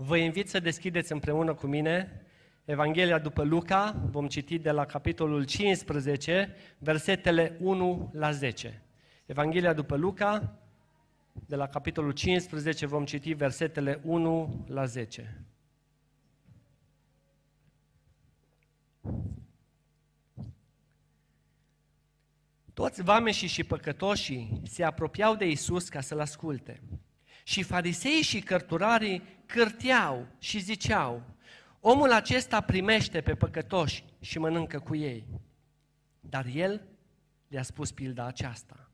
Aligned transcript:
Vă 0.00 0.16
invit 0.16 0.48
să 0.48 0.60
deschideți 0.60 1.12
împreună 1.12 1.54
cu 1.54 1.66
mine 1.66 2.22
Evanghelia 2.64 3.18
după 3.18 3.42
Luca, 3.42 4.02
vom 4.10 4.28
citi 4.28 4.58
de 4.58 4.70
la 4.70 4.84
capitolul 4.84 5.44
15, 5.44 6.54
versetele 6.78 7.56
1 7.60 8.10
la 8.12 8.30
10. 8.30 8.82
Evanghelia 9.26 9.72
după 9.72 9.96
Luca, 9.96 10.58
de 11.46 11.56
la 11.56 11.68
capitolul 11.68 12.12
15, 12.12 12.86
vom 12.86 13.04
citi 13.04 13.32
versetele 13.32 14.00
1 14.04 14.64
la 14.68 14.84
10. 14.84 15.44
Toți 22.74 23.02
vameșii 23.02 23.48
și 23.48 23.64
păcătoșii 23.64 24.62
se 24.64 24.84
apropiau 24.84 25.34
de 25.34 25.48
Isus 25.48 25.88
ca 25.88 26.00
să-L 26.00 26.20
asculte. 26.20 26.82
Și 27.44 27.62
fariseii 27.62 28.22
și 28.22 28.40
cărturarii 28.40 29.22
cârteau 29.48 30.26
și 30.38 30.58
ziceau, 30.58 31.22
omul 31.80 32.12
acesta 32.12 32.60
primește 32.60 33.20
pe 33.20 33.34
păcătoși 33.34 34.04
și 34.20 34.38
mănâncă 34.38 34.78
cu 34.78 34.96
ei. 34.96 35.24
Dar 36.20 36.46
el 36.54 36.82
le-a 37.48 37.62
spus 37.62 37.90
pilda 37.90 38.26
aceasta. 38.26 38.90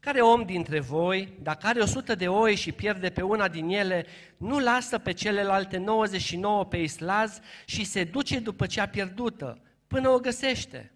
Care 0.00 0.20
om 0.20 0.42
dintre 0.44 0.80
voi, 0.80 1.38
dacă 1.42 1.66
are 1.66 1.80
o 1.80 1.86
sută 1.86 2.14
de 2.14 2.28
oi 2.28 2.54
și 2.54 2.72
pierde 2.72 3.10
pe 3.10 3.22
una 3.22 3.48
din 3.48 3.68
ele, 3.68 4.06
nu 4.36 4.58
lasă 4.58 4.98
pe 4.98 5.12
celelalte 5.12 5.76
99 5.76 6.64
pe 6.64 6.76
islaz 6.76 7.40
și 7.64 7.84
se 7.84 8.04
duce 8.04 8.38
după 8.38 8.66
cea 8.66 8.86
pierdută, 8.86 9.60
până 9.86 10.08
o 10.08 10.18
găsește? 10.18 10.92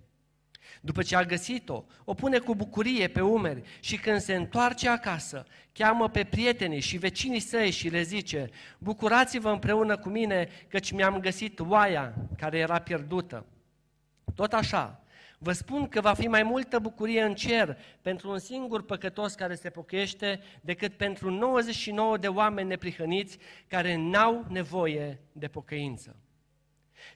După 0.81 1.03
ce 1.03 1.17
a 1.17 1.25
găsit-o, 1.25 1.85
o 2.05 2.15
pune 2.15 2.39
cu 2.39 2.55
bucurie 2.55 3.09
pe 3.09 3.21
umeri 3.21 3.63
și 3.81 3.97
când 3.97 4.21
se 4.21 4.35
întoarce 4.35 4.89
acasă, 4.89 5.47
cheamă 5.73 6.09
pe 6.09 6.25
prietenii 6.25 6.81
și 6.81 6.97
vecinii 6.97 7.41
săi 7.41 7.71
și 7.71 7.89
le 7.89 8.03
zice, 8.03 8.51
bucurați-vă 8.79 9.51
împreună 9.51 9.97
cu 9.97 10.09
mine 10.09 10.49
căci 10.69 10.91
mi-am 10.91 11.19
găsit 11.21 11.61
oaia 11.61 12.15
care 12.37 12.59
era 12.59 12.79
pierdută. 12.79 13.47
Tot 14.35 14.53
așa, 14.53 15.05
vă 15.39 15.53
spun 15.53 15.89
că 15.89 16.01
va 16.01 16.15
fi 16.15 16.29
mai 16.29 16.43
multă 16.43 16.79
bucurie 16.79 17.23
în 17.23 17.35
cer 17.35 17.79
pentru 18.03 18.31
un 18.31 18.39
singur 18.39 18.85
păcătos 18.85 19.35
care 19.35 19.55
se 19.55 19.71
pochește 19.71 20.41
decât 20.61 20.93
pentru 20.93 21.31
99 21.31 22.17
de 22.17 22.29
oameni 22.29 22.69
neprihăniți 22.69 23.39
care 23.69 23.97
n-au 23.97 24.47
nevoie 24.49 25.21
de 25.33 25.49
pocăință. 25.49 26.17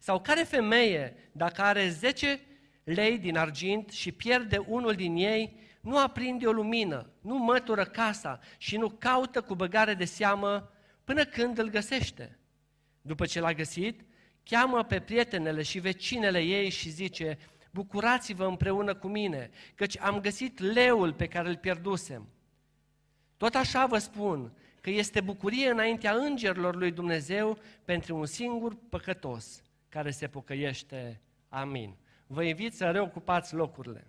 Sau 0.00 0.20
care 0.20 0.42
femeie, 0.42 1.16
dacă 1.32 1.62
are 1.62 1.88
10 1.88 2.40
lei 2.84 3.18
din 3.18 3.36
argint 3.36 3.90
și 3.90 4.12
pierde 4.12 4.58
unul 4.58 4.94
din 4.94 5.16
ei, 5.16 5.56
nu 5.80 5.98
aprinde 5.98 6.46
o 6.46 6.52
lumină, 6.52 7.10
nu 7.20 7.38
mătură 7.38 7.84
casa 7.84 8.40
și 8.58 8.76
nu 8.76 8.88
caută 8.88 9.40
cu 9.40 9.54
băgare 9.54 9.94
de 9.94 10.04
seamă 10.04 10.72
până 11.04 11.24
când 11.24 11.58
îl 11.58 11.70
găsește. 11.70 12.38
După 13.02 13.26
ce 13.26 13.40
l-a 13.40 13.52
găsit, 13.52 14.00
cheamă 14.42 14.82
pe 14.82 15.00
prietenele 15.00 15.62
și 15.62 15.78
vecinele 15.78 16.40
ei 16.40 16.68
și 16.70 16.90
zice, 16.90 17.38
bucurați-vă 17.70 18.44
împreună 18.44 18.94
cu 18.94 19.06
mine, 19.06 19.50
căci 19.74 19.98
am 19.98 20.20
găsit 20.20 20.58
leul 20.58 21.12
pe 21.12 21.26
care 21.26 21.48
îl 21.48 21.56
pierdusem. 21.56 22.28
Tot 23.36 23.54
așa 23.54 23.86
vă 23.86 23.98
spun 23.98 24.52
că 24.80 24.90
este 24.90 25.20
bucurie 25.20 25.70
înaintea 25.70 26.14
îngerilor 26.14 26.74
lui 26.74 26.90
Dumnezeu 26.90 27.58
pentru 27.84 28.16
un 28.16 28.26
singur 28.26 28.76
păcătos 28.88 29.62
care 29.88 30.10
se 30.10 30.28
pocăiește. 30.28 31.20
Amin 31.48 31.96
vă 32.26 32.42
invit 32.42 32.74
să 32.74 32.90
reocupați 32.90 33.54
locurile. 33.54 34.06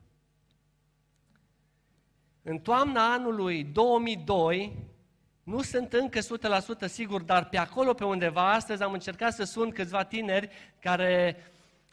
În 2.42 2.60
toamna 2.60 3.14
anului 3.14 3.64
2002, 3.64 4.88
nu 5.44 5.62
sunt 5.62 5.94
încă 5.94 6.20
100% 6.20 6.24
sigur, 6.86 7.22
dar 7.22 7.50
pe 7.50 7.58
acolo, 7.58 7.94
pe 7.94 8.06
undeva, 8.06 8.52
astăzi 8.52 8.84
am 8.84 8.94
încercat 8.94 9.34
să 9.34 9.44
sun 9.44 9.72
câțiva 9.72 10.04
tineri 10.04 10.50
care 10.80 11.38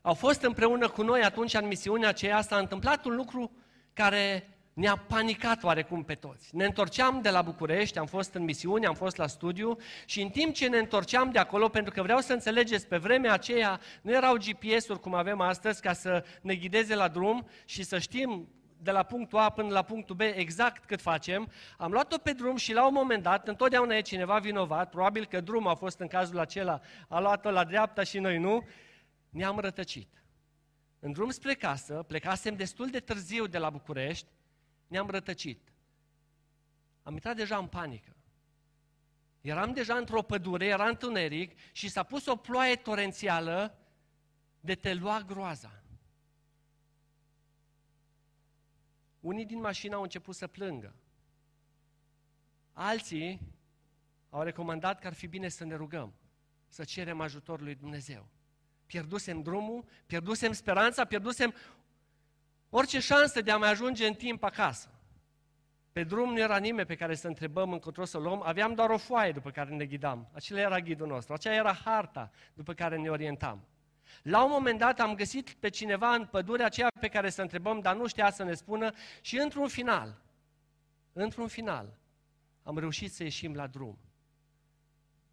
au 0.03 0.15
fost 0.15 0.43
împreună 0.43 0.89
cu 0.89 1.03
noi 1.03 1.23
atunci 1.23 1.55
în 1.55 1.67
misiunea 1.67 2.09
aceea. 2.09 2.41
S-a 2.41 2.57
întâmplat 2.57 3.05
un 3.05 3.15
lucru 3.15 3.51
care 3.93 4.52
ne-a 4.73 4.97
panicat 4.97 5.63
oarecum 5.63 6.05
pe 6.05 6.15
toți. 6.15 6.57
Ne 6.57 6.65
întorceam 6.65 7.21
de 7.21 7.31
la 7.31 7.43
București, 7.43 7.99
am 7.99 8.07
fost 8.07 8.35
în 8.35 8.45
misiune, 8.45 8.87
am 8.87 8.95
fost 8.95 9.17
la 9.17 9.27
studiu 9.27 9.77
și 10.07 10.21
în 10.21 10.29
timp 10.29 10.55
ce 10.55 10.69
ne 10.69 10.79
întorceam 10.79 11.31
de 11.31 11.39
acolo, 11.39 11.69
pentru 11.69 11.93
că 11.93 12.03
vreau 12.03 12.19
să 12.19 12.33
înțelegeți, 12.33 12.87
pe 12.87 12.97
vremea 12.97 13.33
aceea 13.33 13.81
nu 14.03 14.13
erau 14.13 14.37
GPS-uri 14.37 15.01
cum 15.01 15.15
avem 15.15 15.41
astăzi 15.41 15.81
ca 15.81 15.93
să 15.93 16.25
ne 16.41 16.55
ghideze 16.55 16.95
la 16.95 17.09
drum 17.09 17.47
și 17.65 17.83
să 17.83 17.99
știm 17.99 18.49
de 18.83 18.91
la 18.91 19.03
punctul 19.03 19.39
A 19.39 19.51
până 19.51 19.69
la 19.69 19.83
punctul 19.83 20.17
B 20.17 20.21
exact 20.21 20.85
cât 20.85 21.01
facem, 21.01 21.51
am 21.79 21.93
luat-o 21.93 22.19
pe 22.19 22.33
drum 22.33 22.57
și 22.57 22.73
la 22.73 22.87
un 22.87 22.93
moment 22.93 23.23
dat, 23.23 23.49
întotdeauna 23.49 23.97
e 23.97 24.01
cineva 24.01 24.39
vinovat, 24.39 24.91
probabil 24.91 25.27
că 25.27 25.41
drumul 25.41 25.71
a 25.71 25.75
fost 25.75 25.99
în 25.99 26.07
cazul 26.07 26.39
acela, 26.39 26.81
a 27.09 27.21
luat-o 27.21 27.51
la 27.51 27.65
dreapta 27.65 28.03
și 28.03 28.19
noi 28.19 28.39
nu, 28.39 28.67
ne-am 29.29 29.59
rătăcit. 29.59 30.25
În 30.99 31.13
drum 31.13 31.31
spre 31.31 31.55
casă, 31.55 32.05
plecasem 32.07 32.55
destul 32.55 32.87
de 32.87 33.01
târziu 33.01 33.47
de 33.47 33.59
la 33.59 33.71
București, 33.71 34.27
ne-am 34.93 35.11
rătăcit. 35.11 35.73
Am 37.03 37.13
intrat 37.13 37.37
deja 37.37 37.57
în 37.57 37.67
panică. 37.67 38.17
Eram 39.41 39.73
deja 39.73 39.95
într-o 39.97 40.23
pădure, 40.23 40.67
era 40.67 40.89
întuneric 40.89 41.59
și 41.73 41.89
s-a 41.89 42.03
pus 42.03 42.27
o 42.27 42.37
ploaie 42.37 42.77
torențială 42.77 43.79
de 44.61 44.75
te 44.75 44.95
lua 44.95 45.21
groaza. 45.21 45.83
Unii 49.21 49.45
din 49.45 49.61
mașină 49.61 49.95
au 49.95 50.03
început 50.03 50.35
să 50.35 50.47
plângă. 50.47 50.95
Alții 52.73 53.41
au 54.31 54.43
recomandat 54.43 55.01
că 55.01 55.07
ar 55.07 55.13
fi 55.13 55.27
bine 55.27 55.49
să 55.49 55.65
ne 55.65 55.75
rugăm, 55.75 56.15
să 56.69 56.85
cerem 56.85 57.21
ajutorul 57.21 57.65
lui 57.65 57.75
Dumnezeu. 57.75 58.29
Pierdusem 58.87 59.43
drumul, 59.43 59.85
pierdusem 60.07 60.53
speranța, 60.53 61.05
pierdusem 61.05 61.55
orice 62.75 63.01
șansă 63.01 63.41
de 63.41 63.51
a 63.51 63.57
mai 63.57 63.71
ajunge 63.71 64.07
în 64.07 64.15
timp 64.15 64.43
acasă. 64.43 64.89
Pe 65.93 66.05
drum 66.05 66.33
nu 66.33 66.39
era 66.39 66.57
nimeni 66.57 66.87
pe 66.87 66.95
care 66.95 67.15
să 67.15 67.27
întrebăm 67.27 67.73
încotro 67.73 68.05
să 68.05 68.19
luăm, 68.19 68.43
aveam 68.45 68.75
doar 68.75 68.91
o 68.91 68.97
foaie 68.97 69.33
după 69.33 69.51
care 69.51 69.75
ne 69.75 69.87
ghidam. 69.87 70.29
Acela 70.33 70.61
era 70.61 70.81
ghidul 70.81 71.07
nostru, 71.07 71.35
aceea 71.35 71.55
era 71.55 71.73
harta 71.73 72.31
după 72.55 72.73
care 72.73 72.97
ne 72.97 73.09
orientam. 73.09 73.67
La 74.23 74.45
un 74.45 74.51
moment 74.51 74.79
dat 74.79 75.01
am 75.01 75.15
găsit 75.15 75.51
pe 75.51 75.69
cineva 75.69 76.15
în 76.15 76.27
pădurea 76.27 76.67
aceea 76.67 76.89
pe 77.01 77.09
care 77.09 77.31
să 77.31 77.43
întrebăm, 77.43 77.81
dar 77.81 77.97
nu 77.97 78.07
știa 78.07 78.31
să 78.31 78.43
ne 78.43 78.55
spună 78.55 78.93
și 79.21 79.39
într-un 79.39 79.69
final, 79.69 80.23
într-un 81.13 81.49
final, 81.49 81.99
am 82.63 82.79
reușit 82.79 83.13
să 83.13 83.23
ieșim 83.23 83.55
la 83.55 83.67
drum. 83.67 83.99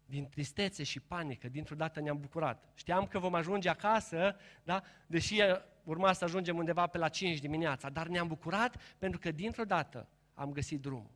Din 0.04 0.28
tristețe 0.28 0.82
și 0.82 1.00
panică, 1.00 1.48
dintr-o 1.48 1.74
dată 1.74 2.00
ne-am 2.00 2.20
bucurat. 2.20 2.64
Știam 2.74 3.06
că 3.06 3.18
vom 3.18 3.34
ajunge 3.34 3.68
acasă, 3.68 4.36
da? 4.62 4.82
deși 5.06 5.42
urma 5.84 6.12
să 6.12 6.24
ajungem 6.24 6.56
undeva 6.56 6.86
pe 6.86 6.98
la 6.98 7.08
5 7.08 7.38
dimineața, 7.38 7.88
dar 7.88 8.06
ne-am 8.06 8.26
bucurat 8.26 8.82
pentru 8.98 9.18
că 9.18 9.30
dintr-o 9.30 9.64
dată 9.64 10.08
am 10.34 10.52
găsit 10.52 10.80
drumul. 10.80 11.10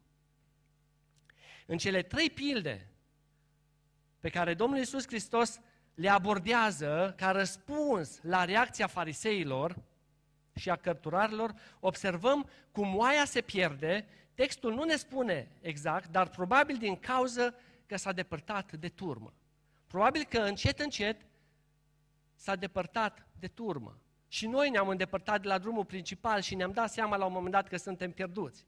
În 1.66 1.78
cele 1.78 2.02
trei 2.02 2.30
pilde 2.30 2.88
pe 4.20 4.28
care 4.28 4.54
Domnul 4.54 4.78
Iisus 4.78 5.06
Hristos 5.06 5.60
le 5.94 6.08
abordează 6.08 7.14
ca 7.16 7.30
răspuns 7.30 8.20
la 8.22 8.44
reacția 8.44 8.86
fariseilor 8.86 9.76
și 10.54 10.70
a 10.70 10.76
cărturarilor, 10.76 11.54
observăm 11.80 12.48
cum 12.72 12.96
oaia 12.96 13.24
se 13.24 13.40
pierde, 13.40 14.06
textul 14.34 14.74
nu 14.74 14.84
ne 14.84 14.96
spune 14.96 15.48
exact, 15.60 16.08
dar 16.08 16.28
probabil 16.28 16.76
din 16.76 16.96
cauză 16.96 17.54
că 17.86 17.96
s-a 17.96 18.12
depărtat 18.12 18.72
de 18.72 18.88
turmă. 18.88 19.32
Probabil 19.86 20.24
că 20.24 20.38
încet, 20.38 20.78
încet 20.78 21.26
s-a 22.34 22.56
depărtat 22.56 23.26
de 23.38 23.46
turmă. 23.46 23.98
Și 24.34 24.46
noi 24.46 24.70
ne-am 24.70 24.88
îndepărtat 24.88 25.42
de 25.42 25.48
la 25.48 25.58
drumul 25.58 25.84
principal 25.84 26.40
și 26.40 26.54
ne-am 26.54 26.72
dat 26.72 26.90
seama 26.90 27.16
la 27.16 27.24
un 27.24 27.32
moment 27.32 27.52
dat 27.52 27.68
că 27.68 27.76
suntem 27.76 28.12
pierduți. 28.12 28.66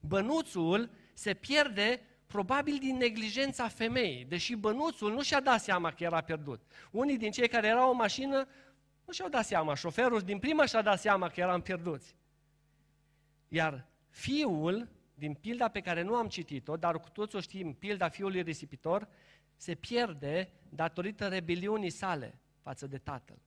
Bănuțul 0.00 0.90
se 1.12 1.34
pierde 1.34 2.00
probabil 2.26 2.78
din 2.78 2.96
neglijența 2.96 3.68
femeii, 3.68 4.24
deși 4.24 4.54
bănuțul 4.54 5.12
nu 5.12 5.22
și-a 5.22 5.40
dat 5.40 5.60
seama 5.60 5.92
că 5.92 6.04
era 6.04 6.20
pierdut. 6.20 6.62
Unii 6.90 7.18
din 7.18 7.30
cei 7.30 7.48
care 7.48 7.66
erau 7.66 7.90
în 7.90 7.96
mașină 7.96 8.48
nu 9.04 9.12
și-au 9.12 9.28
dat 9.28 9.44
seama, 9.44 9.74
șoferul 9.74 10.20
din 10.20 10.38
prima 10.38 10.66
și-a 10.66 10.82
dat 10.82 11.00
seama 11.00 11.28
că 11.28 11.40
eram 11.40 11.60
pierduți. 11.60 12.16
Iar 13.48 13.86
fiul, 14.08 14.88
din 15.14 15.34
pilda 15.34 15.68
pe 15.68 15.80
care 15.80 16.02
nu 16.02 16.14
am 16.14 16.28
citit-o, 16.28 16.76
dar 16.76 17.00
cu 17.00 17.08
toți 17.08 17.36
o 17.36 17.40
știm, 17.40 17.74
pilda 17.74 18.08
fiului 18.08 18.42
risipitor, 18.42 19.08
se 19.56 19.74
pierde 19.74 20.50
datorită 20.68 21.28
rebeliunii 21.28 21.90
sale 21.90 22.38
față 22.62 22.86
de 22.86 22.98
tatăl. 22.98 23.38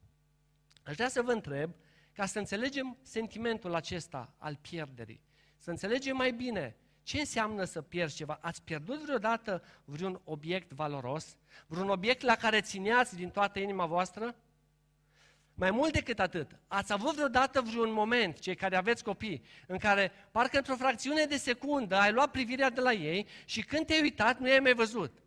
Aș 0.83 0.95
vrea 0.95 1.09
să 1.09 1.21
vă 1.21 1.31
întreb, 1.31 1.71
ca 2.13 2.25
să 2.25 2.39
înțelegem 2.39 2.97
sentimentul 3.01 3.75
acesta 3.75 4.33
al 4.37 4.55
pierderii, 4.61 5.21
să 5.57 5.69
înțelegem 5.69 6.15
mai 6.15 6.31
bine 6.31 6.75
ce 7.03 7.19
înseamnă 7.19 7.63
să 7.63 7.81
pierzi 7.81 8.15
ceva. 8.15 8.39
Ați 8.41 8.63
pierdut 8.63 9.03
vreodată 9.03 9.63
vreun 9.85 10.21
obiect 10.23 10.71
valoros? 10.71 11.37
Vreun 11.67 11.89
obiect 11.89 12.21
la 12.21 12.35
care 12.35 12.61
țineați 12.61 13.15
din 13.15 13.29
toată 13.29 13.59
inima 13.59 13.85
voastră? 13.85 14.35
Mai 15.53 15.71
mult 15.71 15.93
decât 15.93 16.19
atât, 16.19 16.59
ați 16.67 16.93
avut 16.93 17.15
vreodată 17.15 17.61
vreun 17.61 17.91
moment, 17.91 18.39
cei 18.39 18.55
care 18.55 18.75
aveți 18.75 19.03
copii, 19.03 19.43
în 19.67 19.77
care 19.77 20.11
parcă 20.31 20.57
într-o 20.57 20.75
fracțiune 20.75 21.25
de 21.25 21.37
secundă 21.37 21.95
ai 21.95 22.11
luat 22.11 22.31
privirea 22.31 22.69
de 22.69 22.81
la 22.81 22.93
ei 22.93 23.27
și 23.45 23.61
când 23.63 23.85
te-ai 23.85 24.01
uitat 24.01 24.39
nu 24.39 24.47
i-ai 24.47 24.59
mai 24.59 24.73
văzut. 24.73 25.17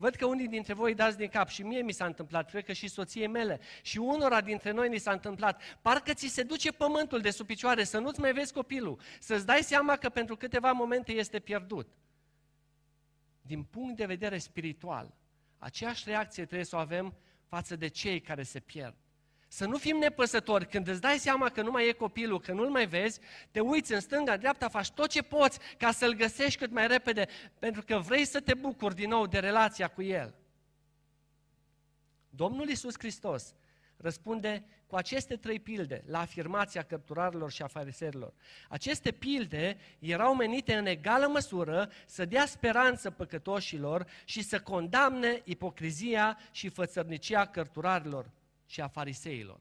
Văd 0.00 0.14
că 0.14 0.26
unii 0.26 0.48
dintre 0.48 0.72
voi 0.72 0.94
dați 0.94 1.16
din 1.16 1.28
cap 1.28 1.48
și 1.48 1.62
mie 1.62 1.82
mi 1.82 1.92
s-a 1.92 2.04
întâmplat, 2.04 2.50
cred 2.50 2.64
că 2.64 2.72
și 2.72 2.88
soției 2.88 3.26
mele 3.26 3.60
și 3.82 3.98
unora 3.98 4.40
dintre 4.40 4.70
noi 4.70 4.88
ni 4.88 4.98
s-a 4.98 5.12
întâmplat. 5.12 5.62
Parcă 5.80 6.12
ți 6.12 6.26
se 6.26 6.42
duce 6.42 6.72
pământul 6.72 7.20
de 7.20 7.30
sub 7.30 7.46
picioare, 7.46 7.84
să 7.84 7.98
nu-ți 7.98 8.20
mai 8.20 8.32
vezi 8.32 8.52
copilul, 8.52 9.00
să-ți 9.18 9.46
dai 9.46 9.62
seama 9.62 9.96
că 9.96 10.08
pentru 10.08 10.36
câteva 10.36 10.72
momente 10.72 11.12
este 11.12 11.38
pierdut. 11.38 11.88
Din 13.42 13.62
punct 13.62 13.96
de 13.96 14.06
vedere 14.06 14.38
spiritual, 14.38 15.14
aceeași 15.58 16.04
reacție 16.06 16.44
trebuie 16.44 16.66
să 16.66 16.76
o 16.76 16.78
avem 16.78 17.14
față 17.46 17.76
de 17.76 17.88
cei 17.88 18.20
care 18.20 18.42
se 18.42 18.60
pierd. 18.60 18.96
Să 19.52 19.66
nu 19.66 19.76
fim 19.76 19.96
nepăsători. 19.96 20.66
Când 20.66 20.88
îți 20.88 21.00
dai 21.00 21.18
seama 21.18 21.48
că 21.48 21.62
nu 21.62 21.70
mai 21.70 21.88
e 21.88 21.92
copilul, 21.92 22.40
că 22.40 22.52
nu-l 22.52 22.70
mai 22.70 22.86
vezi, 22.86 23.20
te 23.50 23.60
uiți 23.60 23.92
în 23.92 24.00
stânga, 24.00 24.32
în 24.32 24.38
dreapta, 24.38 24.68
faci 24.68 24.90
tot 24.90 25.08
ce 25.08 25.22
poți 25.22 25.58
ca 25.78 25.90
să-l 25.90 26.14
găsești 26.14 26.58
cât 26.58 26.70
mai 26.70 26.86
repede, 26.86 27.28
pentru 27.58 27.82
că 27.82 27.98
vrei 27.98 28.24
să 28.24 28.40
te 28.40 28.54
bucuri 28.54 28.94
din 28.94 29.08
nou 29.08 29.26
de 29.26 29.38
relația 29.38 29.88
cu 29.88 30.02
el. 30.02 30.34
Domnul 32.28 32.68
Iisus 32.68 32.94
Hristos 32.98 33.54
răspunde 33.96 34.64
cu 34.86 34.96
aceste 34.96 35.36
trei 35.36 35.60
pilde 35.60 36.02
la 36.06 36.20
afirmația 36.20 36.82
căpturarilor 36.82 37.50
și 37.50 37.62
a 37.62 37.66
fariserilor. 37.66 38.32
Aceste 38.68 39.12
pilde 39.12 39.76
erau 39.98 40.34
menite 40.34 40.74
în 40.74 40.86
egală 40.86 41.26
măsură 41.26 41.90
să 42.06 42.24
dea 42.24 42.46
speranță 42.46 43.10
păcătoșilor 43.10 44.06
și 44.24 44.42
să 44.42 44.60
condamne 44.60 45.40
ipocrizia 45.44 46.38
și 46.50 46.68
fățărnicia 46.68 47.46
cărturarilor 47.46 48.30
și 48.70 48.80
a 48.80 48.88
fariseilor. 48.88 49.60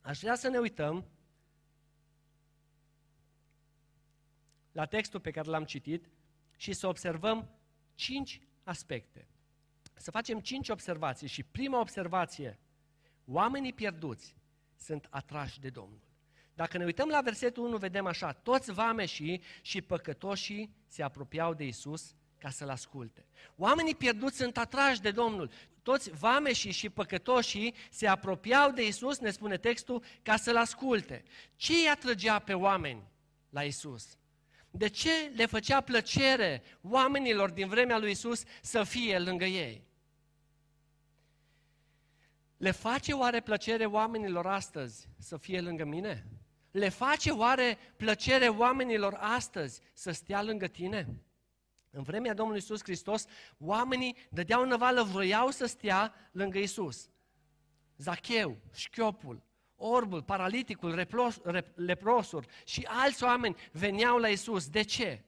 Aș 0.00 0.18
vrea 0.18 0.34
să 0.34 0.48
ne 0.48 0.58
uităm 0.58 1.04
la 4.72 4.84
textul 4.84 5.20
pe 5.20 5.30
care 5.30 5.48
l-am 5.48 5.64
citit 5.64 6.10
și 6.56 6.72
să 6.72 6.86
observăm 6.86 7.50
cinci 7.94 8.40
aspecte. 8.62 9.28
Să 9.94 10.10
facem 10.10 10.40
cinci 10.40 10.68
observații 10.68 11.28
și 11.28 11.42
prima 11.42 11.80
observație, 11.80 12.58
oamenii 13.24 13.72
pierduți 13.72 14.36
sunt 14.76 15.06
atrași 15.10 15.60
de 15.60 15.70
Domnul. 15.70 16.02
Dacă 16.54 16.78
ne 16.78 16.84
uităm 16.84 17.08
la 17.08 17.20
versetul 17.20 17.64
1, 17.64 17.76
vedem 17.76 18.06
așa, 18.06 18.32
toți 18.32 18.72
vameșii 18.72 19.42
și 19.62 19.80
păcătoșii 19.80 20.74
se 20.86 21.02
apropiau 21.02 21.54
de 21.54 21.64
Isus 21.66 22.14
ca 22.38 22.50
să-L 22.50 22.68
asculte. 22.68 23.26
Oamenii 23.56 23.94
pierduți 23.94 24.36
sunt 24.36 24.56
atrași 24.56 25.00
de 25.00 25.10
Domnul. 25.10 25.50
Toți 25.82 26.10
vameșii 26.10 26.70
și 26.70 26.90
păcătoșii 26.90 27.74
se 27.90 28.06
apropiau 28.06 28.70
de 28.70 28.86
Isus, 28.86 29.18
ne 29.18 29.30
spune 29.30 29.56
textul, 29.56 30.02
ca 30.22 30.36
să-L 30.36 30.56
asculte. 30.56 31.22
Ce 31.56 31.72
îi 31.72 31.88
atrăgea 31.88 32.38
pe 32.38 32.54
oameni 32.54 33.02
la 33.50 33.62
Isus? 33.62 34.16
De 34.70 34.88
ce 34.88 35.32
le 35.34 35.46
făcea 35.46 35.80
plăcere 35.80 36.62
oamenilor 36.82 37.50
din 37.50 37.68
vremea 37.68 37.98
lui 37.98 38.10
Isus 38.10 38.42
să 38.62 38.82
fie 38.82 39.18
lângă 39.18 39.44
ei? 39.44 39.82
Le 42.56 42.70
face 42.70 43.12
oare 43.12 43.40
plăcere 43.40 43.86
oamenilor 43.86 44.46
astăzi 44.46 45.08
să 45.18 45.36
fie 45.36 45.60
lângă 45.60 45.84
mine? 45.84 46.26
Le 46.70 46.88
face 46.88 47.30
oare 47.30 47.78
plăcere 47.96 48.48
oamenilor 48.48 49.16
astăzi 49.20 49.80
să 49.92 50.10
stea 50.10 50.42
lângă 50.42 50.66
tine? 50.66 51.22
În 51.94 52.02
vremea 52.02 52.34
Domnului 52.34 52.60
Isus 52.60 52.82
Hristos, 52.82 53.24
oamenii 53.58 54.16
dădeau 54.30 54.64
năvală, 54.64 55.02
vroiau 55.02 55.50
să 55.50 55.66
stea 55.66 56.14
lângă 56.30 56.58
Isus. 56.58 57.08
Zacheu, 57.96 58.56
șchiopul, 58.74 59.42
orbul, 59.76 60.22
paraliticul, 60.22 60.94
replos, 60.94 61.40
leprosul 61.74 62.46
și 62.64 62.88
alți 62.88 63.24
oameni 63.24 63.56
veneau 63.72 64.18
la 64.18 64.28
Isus. 64.28 64.68
De 64.68 64.82
ce? 64.82 65.24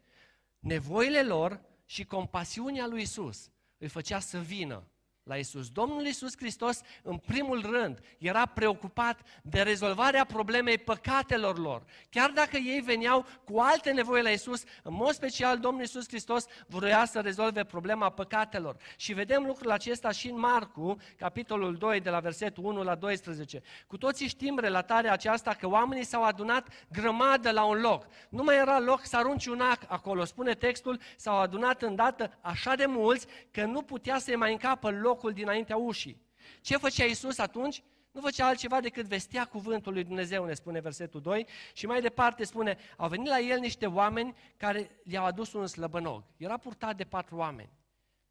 Nevoile 0.58 1.22
lor 1.22 1.61
și 1.84 2.05
compasiunea 2.05 2.87
lui 2.87 3.02
Isus 3.02 3.50
îi 3.78 3.88
făcea 3.88 4.19
să 4.19 4.38
vină 4.38 4.88
la 5.25 5.37
Isus. 5.37 5.69
Domnul 5.69 6.06
Isus 6.06 6.37
Hristos, 6.37 6.81
în 7.03 7.17
primul 7.17 7.61
rând, 7.71 7.99
era 8.19 8.47
preocupat 8.47 9.21
de 9.43 9.62
rezolvarea 9.62 10.25
problemei 10.25 10.79
păcatelor 10.79 11.59
lor. 11.59 11.82
Chiar 12.11 12.31
dacă 12.31 12.56
ei 12.56 12.81
veneau 12.81 13.26
cu 13.44 13.59
alte 13.59 13.93
nevoi 13.93 14.23
la 14.23 14.31
Isus, 14.31 14.62
în 14.82 14.94
mod 14.94 15.12
special 15.12 15.59
Domnul 15.59 15.82
Isus 15.82 16.09
Hristos 16.09 16.47
vrea 16.67 17.05
să 17.05 17.21
rezolve 17.21 17.65
problema 17.65 18.11
păcatelor. 18.11 18.76
Și 18.97 19.12
vedem 19.12 19.44
lucrul 19.44 19.71
acesta 19.71 20.11
și 20.11 20.29
în 20.29 20.38
Marcu, 20.38 20.97
capitolul 21.17 21.76
2, 21.76 22.00
de 22.00 22.11
la 22.11 22.21
versetul 22.21 22.65
1 22.65 22.82
la 22.82 22.94
12. 22.94 23.62
Cu 23.87 23.97
toții 23.97 24.29
știm 24.29 24.59
relatarea 24.59 25.12
aceasta 25.12 25.55
că 25.55 25.69
oamenii 25.69 26.05
s-au 26.05 26.25
adunat 26.25 26.69
grămadă 26.93 27.50
la 27.50 27.65
un 27.65 27.81
loc. 27.81 28.06
Nu 28.29 28.43
mai 28.43 28.56
era 28.56 28.79
loc 28.79 29.05
să 29.05 29.17
arunci 29.17 29.47
un 29.47 29.61
ac 29.61 29.82
acolo. 29.88 30.25
Spune 30.25 30.55
textul, 30.55 31.00
s-au 31.17 31.38
adunat 31.38 31.82
îndată 31.82 32.38
așa 32.41 32.75
de 32.75 32.87
mulți 32.87 33.26
că 33.50 33.65
nu 33.65 33.82
putea 33.82 34.19
să-i 34.19 34.37
mai 34.37 34.53
încapă 34.53 34.91
loc 34.91 35.13
locul 35.14 35.32
dinaintea 35.32 35.76
ușii. 35.76 36.20
Ce 36.61 36.76
făcea 36.76 37.05
Isus 37.05 37.38
atunci? 37.38 37.82
Nu 38.12 38.20
făcea 38.20 38.46
altceva 38.46 38.81
decât 38.81 39.06
vestea 39.06 39.44
cuvântul 39.44 39.93
lui 39.93 40.05
Dumnezeu, 40.05 40.44
ne 40.44 40.55
spune 40.55 40.81
versetul 40.81 41.20
2. 41.20 41.46
Și 41.72 41.87
mai 41.87 42.00
departe 42.00 42.44
spune, 42.44 42.76
au 42.96 43.08
venit 43.08 43.28
la 43.28 43.38
el 43.38 43.58
niște 43.58 43.87
oameni 43.87 44.34
care 44.56 44.90
i-au 45.05 45.25
adus 45.25 45.52
un 45.52 45.66
slăbănog. 45.66 46.25
Era 46.37 46.56
purtat 46.56 46.96
de 46.96 47.05
patru 47.05 47.37
oameni. 47.37 47.72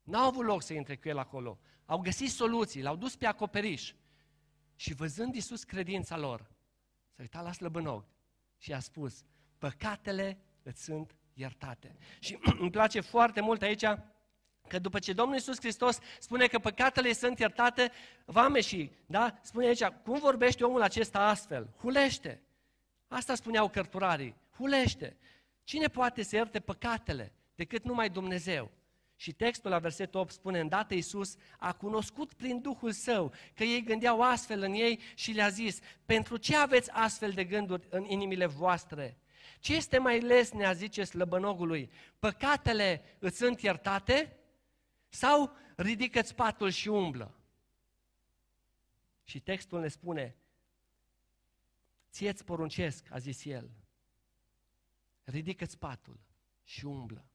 N-au 0.03 0.27
avut 0.27 0.45
loc 0.45 0.61
să 0.63 0.73
intre 0.73 0.95
cu 0.95 1.07
el 1.07 1.17
acolo. 1.17 1.59
Au 1.85 1.97
găsit 1.97 2.31
soluții, 2.31 2.81
l-au 2.81 2.95
dus 2.95 3.15
pe 3.15 3.25
acoperiș. 3.25 3.93
Și 4.75 4.93
văzând 4.93 5.35
Isus 5.35 5.63
credința 5.63 6.17
lor, 6.17 6.51
s-a 7.15 7.21
uitat 7.21 7.43
la 7.43 7.51
slăbănog 7.51 8.05
și 8.57 8.73
a 8.73 8.79
spus, 8.79 9.23
păcatele 9.57 10.37
îți 10.63 10.83
sunt 10.83 11.15
iertate. 11.33 11.95
Și 12.19 12.39
îmi 12.59 12.71
place 12.71 12.99
foarte 12.99 13.41
mult 13.41 13.61
aici 13.61 13.83
Că 14.73 14.79
după 14.79 14.99
ce 14.99 15.13
Domnul 15.13 15.35
Iisus 15.35 15.57
Hristos 15.59 15.99
spune 16.19 16.47
că 16.47 16.59
păcatele 16.59 17.13
sunt 17.13 17.39
iertate, 17.39 17.91
vame 18.25 18.61
și, 18.61 18.91
da? 19.05 19.39
Spune 19.41 19.65
aici, 19.65 19.83
cum 19.83 20.19
vorbește 20.19 20.63
omul 20.63 20.81
acesta 20.81 21.19
astfel? 21.19 21.69
Hulește. 21.79 22.41
Asta 23.07 23.35
spuneau 23.35 23.69
cărturarii. 23.69 24.35
Hulește. 24.57 25.17
Cine 25.63 25.87
poate 25.87 26.23
să 26.23 26.35
ierte 26.35 26.59
păcatele 26.59 27.33
decât 27.55 27.83
numai 27.83 28.09
Dumnezeu? 28.09 28.71
Și 29.15 29.31
textul 29.31 29.69
la 29.69 29.79
versetul 29.79 30.19
8 30.19 30.31
spune, 30.31 30.59
îndată 30.59 30.93
Iisus 30.93 31.35
a 31.57 31.73
cunoscut 31.73 32.33
prin 32.33 32.61
Duhul 32.61 32.91
Său 32.91 33.33
că 33.53 33.63
ei 33.63 33.83
gândeau 33.83 34.21
astfel 34.21 34.61
în 34.61 34.73
ei 34.73 34.99
și 35.15 35.31
le-a 35.31 35.49
zis, 35.49 35.79
pentru 36.05 36.37
ce 36.37 36.55
aveți 36.55 36.91
astfel 36.91 37.31
de 37.31 37.43
gânduri 37.43 37.87
în 37.89 38.03
inimile 38.03 38.45
voastre? 38.45 39.17
Ce 39.59 39.75
este 39.75 39.97
mai 39.97 40.19
lesne, 40.19 40.73
zice 40.73 41.03
slăbănogului? 41.03 41.91
Păcatele 42.19 43.01
îți 43.19 43.37
sunt 43.37 43.61
iertate? 43.61 44.37
Sau 45.13 45.55
ridică-ți 45.75 46.35
patul 46.35 46.69
și 46.69 46.89
umblă. 46.89 47.35
Și 49.23 49.39
textul 49.39 49.79
ne 49.79 49.87
spune, 49.87 50.35
ție-ți 52.11 52.43
poruncesc, 52.43 53.07
a 53.11 53.17
zis 53.17 53.45
el, 53.45 53.69
ridică-ți 55.23 55.77
patul 55.77 56.19
și 56.63 56.85
umblă. 56.85 57.25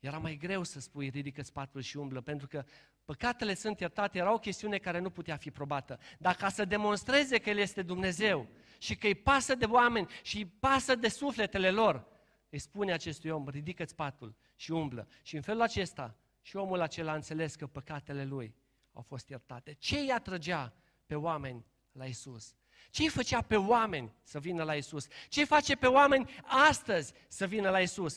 Era 0.00 0.18
mai 0.18 0.36
greu 0.36 0.62
să 0.62 0.80
spui 0.80 1.08
ridică-ți 1.08 1.52
patul 1.52 1.80
și 1.80 1.96
umblă, 1.96 2.20
pentru 2.20 2.46
că 2.46 2.64
păcatele 3.04 3.54
sunt 3.54 3.80
iertate, 3.80 4.18
era 4.18 4.32
o 4.32 4.38
chestiune 4.38 4.78
care 4.78 4.98
nu 4.98 5.10
putea 5.10 5.36
fi 5.36 5.50
probată. 5.50 5.98
Dar 6.18 6.34
ca 6.34 6.48
să 6.48 6.64
demonstreze 6.64 7.38
că 7.38 7.50
El 7.50 7.58
este 7.58 7.82
Dumnezeu 7.82 8.48
și 8.78 8.96
că 8.96 9.06
îi 9.06 9.14
pasă 9.14 9.54
de 9.54 9.64
oameni 9.64 10.08
și 10.22 10.36
îi 10.36 10.46
pasă 10.46 10.94
de 10.94 11.08
sufletele 11.08 11.70
lor, 11.70 12.06
îi 12.50 12.58
spune 12.58 12.92
acestui 12.92 13.30
om, 13.30 13.48
ridică-ți 13.48 13.94
patul 13.94 14.34
și 14.56 14.72
umblă. 14.72 15.08
Și 15.22 15.36
în 15.36 15.42
felul 15.42 15.62
acesta, 15.62 16.18
și 16.44 16.56
omul 16.56 16.80
acela 16.80 17.12
a 17.12 17.14
înțeles 17.14 17.54
că 17.54 17.66
păcatele 17.66 18.24
lui 18.24 18.54
au 18.92 19.02
fost 19.02 19.28
iertate. 19.28 19.72
Ce 19.72 19.98
îi 19.98 20.10
atrăgea 20.10 20.72
pe 21.06 21.14
oameni 21.14 21.66
la 21.92 22.04
Isus? 22.04 22.54
Ce 22.90 23.02
îi 23.02 23.08
făcea 23.08 23.42
pe 23.42 23.56
oameni 23.56 24.12
să 24.22 24.38
vină 24.38 24.62
la 24.62 24.74
Isus? 24.74 25.06
Ce 25.28 25.40
îi 25.40 25.46
face 25.46 25.76
pe 25.76 25.86
oameni 25.86 26.30
astăzi 26.68 27.12
să 27.28 27.46
vină 27.46 27.70
la 27.70 27.80
Isus? 27.80 28.16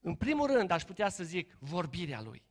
În 0.00 0.14
primul 0.14 0.46
rând, 0.46 0.70
aș 0.70 0.82
putea 0.82 1.08
să 1.08 1.24
zic, 1.24 1.56
vorbirea 1.58 2.20
lui. 2.20 2.42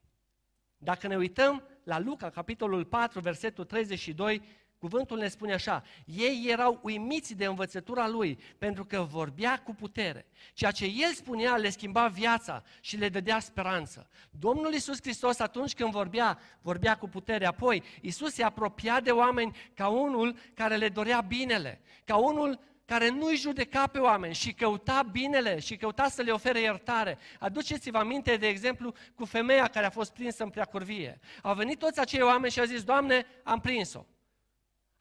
Dacă 0.77 1.07
ne 1.07 1.15
uităm 1.15 1.67
la 1.83 1.99
Luca, 1.99 2.29
capitolul 2.29 2.85
4, 2.85 3.19
versetul 3.19 3.65
32, 3.65 4.41
Cuvântul 4.81 5.17
ne 5.17 5.27
spune 5.27 5.53
așa, 5.53 5.83
ei 6.05 6.45
erau 6.47 6.79
uimiți 6.83 7.35
de 7.35 7.45
învățătura 7.45 8.07
lui, 8.07 8.39
pentru 8.57 8.85
că 8.85 9.01
vorbea 9.01 9.57
cu 9.57 9.73
putere. 9.73 10.25
Ceea 10.53 10.71
ce 10.71 10.85
el 10.85 11.13
spunea 11.13 11.55
le 11.55 11.69
schimba 11.69 12.07
viața 12.07 12.63
și 12.79 12.97
le 12.97 13.09
dădea 13.09 13.39
speranță. 13.39 14.09
Domnul 14.29 14.73
Iisus 14.73 15.01
Hristos 15.01 15.39
atunci 15.39 15.73
când 15.73 15.91
vorbea, 15.91 16.39
vorbea 16.61 16.97
cu 16.97 17.07
putere. 17.07 17.45
Apoi, 17.45 17.83
Iisus 18.01 18.33
se 18.33 18.43
apropia 18.43 18.99
de 18.99 19.11
oameni 19.11 19.55
ca 19.73 19.87
unul 19.87 20.35
care 20.53 20.75
le 20.75 20.89
dorea 20.89 21.21
binele, 21.21 21.81
ca 22.05 22.15
unul 22.15 22.59
care 22.85 23.09
nu-i 23.09 23.35
judeca 23.35 23.87
pe 23.87 23.99
oameni 23.99 24.33
și 24.33 24.53
căuta 24.53 25.01
binele 25.11 25.59
și 25.59 25.75
căuta 25.75 26.07
să 26.07 26.21
le 26.21 26.31
ofere 26.31 26.59
iertare. 26.59 27.17
Aduceți-vă 27.39 27.97
aminte, 27.97 28.35
de 28.35 28.47
exemplu, 28.47 28.93
cu 29.15 29.25
femeia 29.25 29.67
care 29.67 29.85
a 29.85 29.89
fost 29.89 30.13
prinsă 30.13 30.43
în 30.43 30.49
preacurvie. 30.49 31.19
Au 31.41 31.53
venit 31.53 31.79
toți 31.79 31.99
acei 31.99 32.21
oameni 32.21 32.51
și 32.51 32.59
au 32.59 32.65
zis, 32.65 32.83
Doamne, 32.83 33.25
am 33.43 33.59
prins-o. 33.59 34.05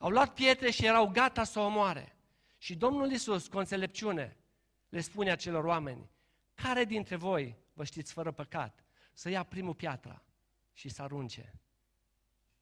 Au 0.03 0.11
luat 0.11 0.35
pietre 0.35 0.71
și 0.71 0.87
erau 0.87 1.07
gata 1.07 1.45
să 1.45 1.59
o 1.59 1.65
omoare. 1.65 2.17
Și 2.59 2.77
Domnul 2.77 3.11
Isus, 3.11 3.47
cu 3.47 3.59
înțelepciune, 3.59 4.37
le 4.89 5.01
spune 5.01 5.31
acelor 5.31 5.65
oameni, 5.65 6.11
care 6.55 6.85
dintre 6.85 7.17
voi 7.17 7.57
vă 7.73 7.85
știți 7.85 8.13
fără 8.13 8.31
păcat, 8.31 8.85
să 9.13 9.29
ia 9.29 9.43
primul 9.43 9.75
piatra 9.75 10.23
și 10.73 10.89
să 10.89 11.03
arunce. 11.03 11.55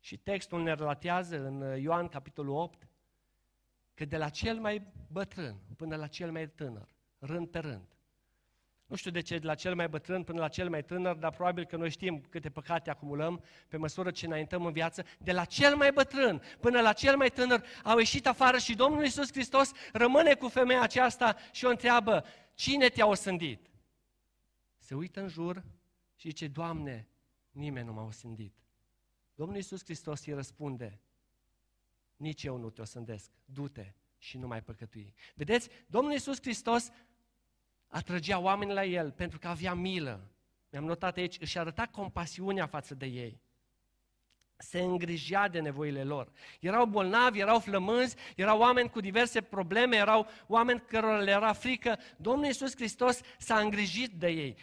Și 0.01 0.17
textul 0.17 0.63
ne 0.63 0.75
relatează 0.75 1.47
în 1.47 1.81
Ioan 1.81 2.09
capitolul 2.09 2.57
8 2.57 2.89
că 3.95 4.05
de 4.05 4.17
la 4.17 4.29
cel 4.29 4.61
mai 4.61 4.87
bătrân 5.13 5.57
până 5.77 5.97
la 5.97 6.07
cel 6.07 6.31
mai 6.31 6.49
tânăr, 6.49 6.89
rând 7.19 7.49
pe 7.49 7.59
rând, 7.59 7.98
nu 8.89 8.97
știu 8.97 9.11
de 9.11 9.21
ce, 9.21 9.39
de 9.39 9.47
la 9.47 9.55
cel 9.55 9.75
mai 9.75 9.89
bătrân 9.89 10.23
până 10.23 10.41
la 10.41 10.49
cel 10.49 10.69
mai 10.69 10.85
tânăr, 10.85 11.17
dar 11.17 11.31
probabil 11.33 11.65
că 11.65 11.77
noi 11.77 11.91
știm 11.91 12.21
câte 12.31 12.51
păcate 12.51 12.91
acumulăm 12.91 13.45
pe 13.69 13.77
măsură 13.77 14.11
ce 14.11 14.27
înaintăm 14.27 14.65
în 14.65 14.73
viață. 14.73 15.05
De 15.19 15.33
la 15.33 15.45
cel 15.45 15.77
mai 15.77 15.93
bătrân 15.93 16.43
până 16.61 16.81
la 16.81 16.93
cel 16.93 17.17
mai 17.17 17.31
tânăr 17.31 17.65
au 17.85 17.99
ieșit 17.99 18.27
afară 18.27 18.59
și 18.59 18.75
Domnul 18.75 19.03
Iisus 19.03 19.33
Hristos 19.33 19.73
rămâne 19.93 20.35
cu 20.35 20.49
femeia 20.49 20.83
aceasta 20.83 21.37
și 21.53 21.65
o 21.65 21.69
întreabă, 21.69 22.25
cine 22.55 22.89
te-a 22.89 23.07
osândit? 23.07 23.71
Se 24.79 24.95
uită 24.95 25.21
în 25.21 25.29
jur 25.29 25.65
și 26.15 26.29
zice, 26.29 26.49
Doamne, 26.49 27.09
nimeni 27.51 27.87
nu 27.87 27.93
m-a 27.93 28.05
osândit. 28.05 28.55
Domnul 29.35 29.57
Iisus 29.57 29.85
Hristos 29.85 30.27
îi 30.27 30.33
răspunde, 30.33 31.01
nici 32.17 32.45
eu 32.45 32.57
nu 32.57 32.71
te 32.71 32.81
osândesc, 32.81 33.31
du-te 33.45 33.93
și 34.19 34.39
nu 34.39 34.47
mai 34.47 34.63
păcătui. 34.63 35.15
Vedeți, 35.35 35.69
Domnul 35.87 36.13
Iisus 36.13 36.41
Hristos 36.41 36.91
atrăgea 37.89 38.39
oamenii 38.39 38.75
la 38.75 38.85
el 38.85 39.11
pentru 39.11 39.39
că 39.39 39.49
avea 39.49 39.75
milă. 39.75 40.21
Mi-am 40.71 40.85
notat 40.85 41.17
aici, 41.17 41.37
își 41.41 41.59
arăta 41.59 41.87
compasiunea 41.87 42.67
față 42.67 42.95
de 42.95 43.07
ei 43.07 43.41
se 44.59 44.81
îngrijea 44.81 45.49
de 45.49 45.61
nevoile 45.61 46.03
lor. 46.03 46.33
Erau 46.61 46.87
bolnavi, 46.87 47.41
erau 47.41 47.59
flămânzi, 47.59 48.17
erau 48.37 48.59
oameni 48.59 48.91
cu 48.91 49.01
diverse 49.01 49.41
probleme, 49.41 49.97
erau 49.97 50.27
oameni 50.47 50.83
cărora 50.87 51.19
le 51.19 51.31
era 51.31 51.53
frică. 51.53 51.99
Domnul 52.17 52.45
Iisus 52.45 52.75
Hristos 52.75 53.21
s-a 53.39 53.59
îngrijit 53.59 54.11
de 54.11 54.29
ei. 54.29 54.57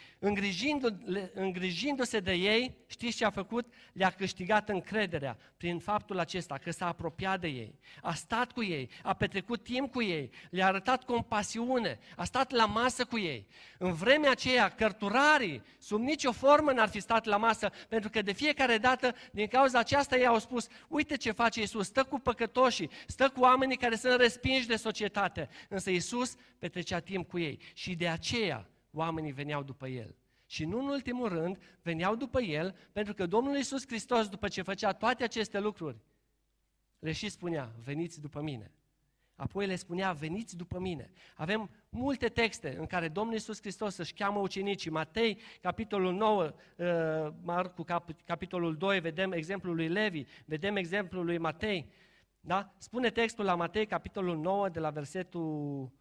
Îngrijindu-se 1.34 2.20
de 2.20 2.34
ei, 2.34 2.75
știți 2.88 3.18
ce 3.18 3.25
a 3.25 3.30
făcut? 3.30 3.74
Le-a 3.94 4.10
câștigat 4.10 4.70
încrederea 4.70 5.38
prin 5.58 5.80
faptul 5.80 6.20
acesta, 6.20 6.58
că 6.58 6.72
s-a 6.72 6.88
apropiat 6.88 7.40
de 7.40 7.48
ei, 7.48 7.80
a 8.02 8.14
stat 8.14 8.52
cu 8.52 8.64
ei, 8.64 8.90
a 9.04 9.14
petrecut 9.14 9.64
timp 9.64 9.92
cu 9.92 10.02
ei, 10.02 10.32
le-a 10.50 10.68
arătat 10.68 11.04
compasiune, 11.04 12.00
a 12.16 12.24
stat 12.24 12.52
la 12.52 12.66
masă 12.66 13.06
cu 13.06 13.18
ei. 13.18 13.48
În 13.78 13.94
vremea 13.94 14.32
aceea, 14.32 14.70
cărturarii, 14.70 15.64
sub 15.80 16.02
nicio 16.02 16.32
formă 16.32 16.72
n-ar 16.72 16.90
fi 16.90 17.00
stat 17.00 17.25
la 17.25 17.38
masă, 17.38 17.72
pentru 17.90 18.10
că 18.10 18.22
de 18.22 18.32
fiecare 18.32 18.78
dată, 18.78 19.16
din 19.32 19.48
cauza 19.48 19.80
aceasta 19.86 20.18
ei 20.18 20.25
au 20.25 20.39
spus, 20.39 20.68
uite 20.88 21.15
ce 21.15 21.32
face 21.32 21.60
Iisus, 21.60 21.86
stă 21.86 22.04
cu 22.04 22.20
păcătoșii, 22.20 22.89
stă 23.08 23.30
cu 23.30 23.39
oamenii 23.39 23.77
care 23.77 23.96
sunt 23.96 24.20
respinși 24.20 24.68
de 24.68 24.75
societate. 24.75 25.50
Însă 25.70 25.89
Iisus 25.89 26.36
petrecea 26.60 27.00
timp 27.00 27.30
cu 27.30 27.39
ei 27.39 27.60
și 27.74 27.96
de 27.96 28.08
aceea 28.08 28.70
oamenii 28.92 29.32
veneau 29.32 29.63
după 29.63 29.88
El. 29.88 30.15
Și 30.46 30.65
nu 30.65 30.80
în 30.80 30.88
ultimul 30.88 31.27
rând, 31.27 31.58
veneau 31.82 32.15
după 32.15 32.42
El, 32.42 32.75
pentru 32.92 33.13
că 33.13 33.25
Domnul 33.25 33.56
Iisus 33.56 33.86
Hristos, 33.88 34.27
după 34.27 34.48
ce 34.48 34.62
făcea 34.62 34.94
toate 34.94 35.24
aceste 35.24 35.60
lucruri, 35.60 35.98
le 37.00 37.12
și 37.12 37.30
spunea, 37.30 37.75
veniți 37.84 38.22
după 38.22 38.42
mine. 38.42 38.72
Apoi 39.36 39.65
le 39.65 39.75
spunea, 39.75 40.12
veniți 40.12 40.58
după 40.58 40.80
mine. 40.80 41.12
Avem 41.36 41.70
multe 41.89 42.27
texte 42.27 42.75
în 42.77 42.86
care 42.86 43.08
Domnul 43.08 43.34
Iisus 43.34 43.60
Hristos 43.60 43.98
își 43.98 44.13
cheamă 44.13 44.39
ucenicii. 44.39 44.92
Matei, 44.92 45.39
capitolul 45.62 46.13
9, 46.13 46.44
uh, 46.44 47.34
Marcu, 47.44 47.86
capitolul 48.25 48.77
2, 48.77 49.00
vedem 49.00 49.32
exemplul 49.32 49.75
lui 49.75 49.88
Levi, 49.88 50.25
vedem 50.46 50.75
exemplul 50.75 51.25
lui 51.25 51.38
Matei. 51.38 51.92
Da? 52.39 52.74
Spune 52.77 53.10
textul 53.10 53.46
la 53.46 53.56
Matei, 53.56 53.86
capitolul 53.86 54.38
9, 54.38 54.70
de 54.70 54.80
la 54.80 54.89
versetul 54.89 55.92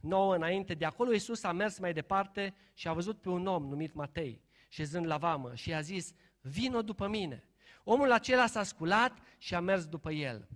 9 0.00 0.34
înainte. 0.34 0.74
De 0.74 0.84
acolo 0.84 1.12
Iisus 1.12 1.42
a 1.42 1.52
mers 1.52 1.78
mai 1.78 1.92
departe 1.92 2.54
și 2.74 2.88
a 2.88 2.92
văzut 2.92 3.20
pe 3.20 3.28
un 3.28 3.46
om 3.46 3.68
numit 3.68 3.94
Matei, 3.94 4.40
șezând 4.68 5.06
la 5.06 5.16
vamă 5.16 5.54
și 5.54 5.74
a 5.74 5.80
zis, 5.80 6.12
vino 6.40 6.82
după 6.82 7.08
mine. 7.08 7.44
Omul 7.84 8.12
acela 8.12 8.46
s-a 8.46 8.62
sculat 8.62 9.18
și 9.38 9.54
a 9.54 9.60
mers 9.60 9.86
după 9.86 10.10
el. 10.10 10.48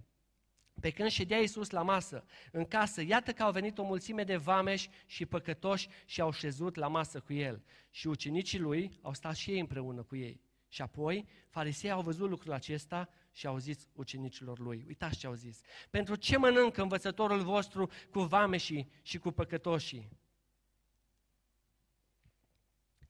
Pe 0.83 0.91
când 0.91 1.11
ședea 1.11 1.39
Iisus 1.39 1.71
la 1.71 1.83
masă, 1.83 2.25
în 2.53 2.65
casă, 2.65 3.03
iată 3.03 3.33
că 3.33 3.43
au 3.43 3.53
venit 3.53 3.79
o 3.79 3.83
mulțime 3.83 4.25
de 4.25 4.37
vameși 4.37 4.91
și 5.07 5.27
păcătoși 5.27 5.89
și 6.07 6.21
au 6.21 6.33
șezut 6.33 6.77
la 6.77 6.89
masă 6.89 7.21
cu 7.21 7.33
el. 7.33 7.63
Și 7.91 8.07
ucenicii 8.07 8.59
lui 8.59 8.99
au 9.03 9.15
stat 9.15 9.35
și 9.35 9.51
ei 9.51 9.61
împreună 9.61 10.03
cu 10.03 10.17
ei. 10.17 10.41
Și 10.69 10.83
apoi, 10.83 11.29
farisei 11.49 11.91
au 11.91 12.03
văzut 12.03 12.29
lucrul 12.29 12.53
acesta 12.53 13.09
și 13.33 13.47
au 13.47 13.59
zis 13.59 13.89
ucenicilor 13.93 14.59
lui, 14.59 14.85
uitați 14.87 15.19
ce 15.19 15.27
au 15.27 15.35
zis, 15.35 15.61
pentru 15.91 16.15
ce 16.15 16.37
mănâncă 16.37 16.83
învățătorul 16.83 17.43
vostru 17.43 17.91
cu 18.11 18.21
vameșii 18.21 18.91
și 19.03 19.19
cu 19.19 19.31
păcătoșii? 19.31 20.09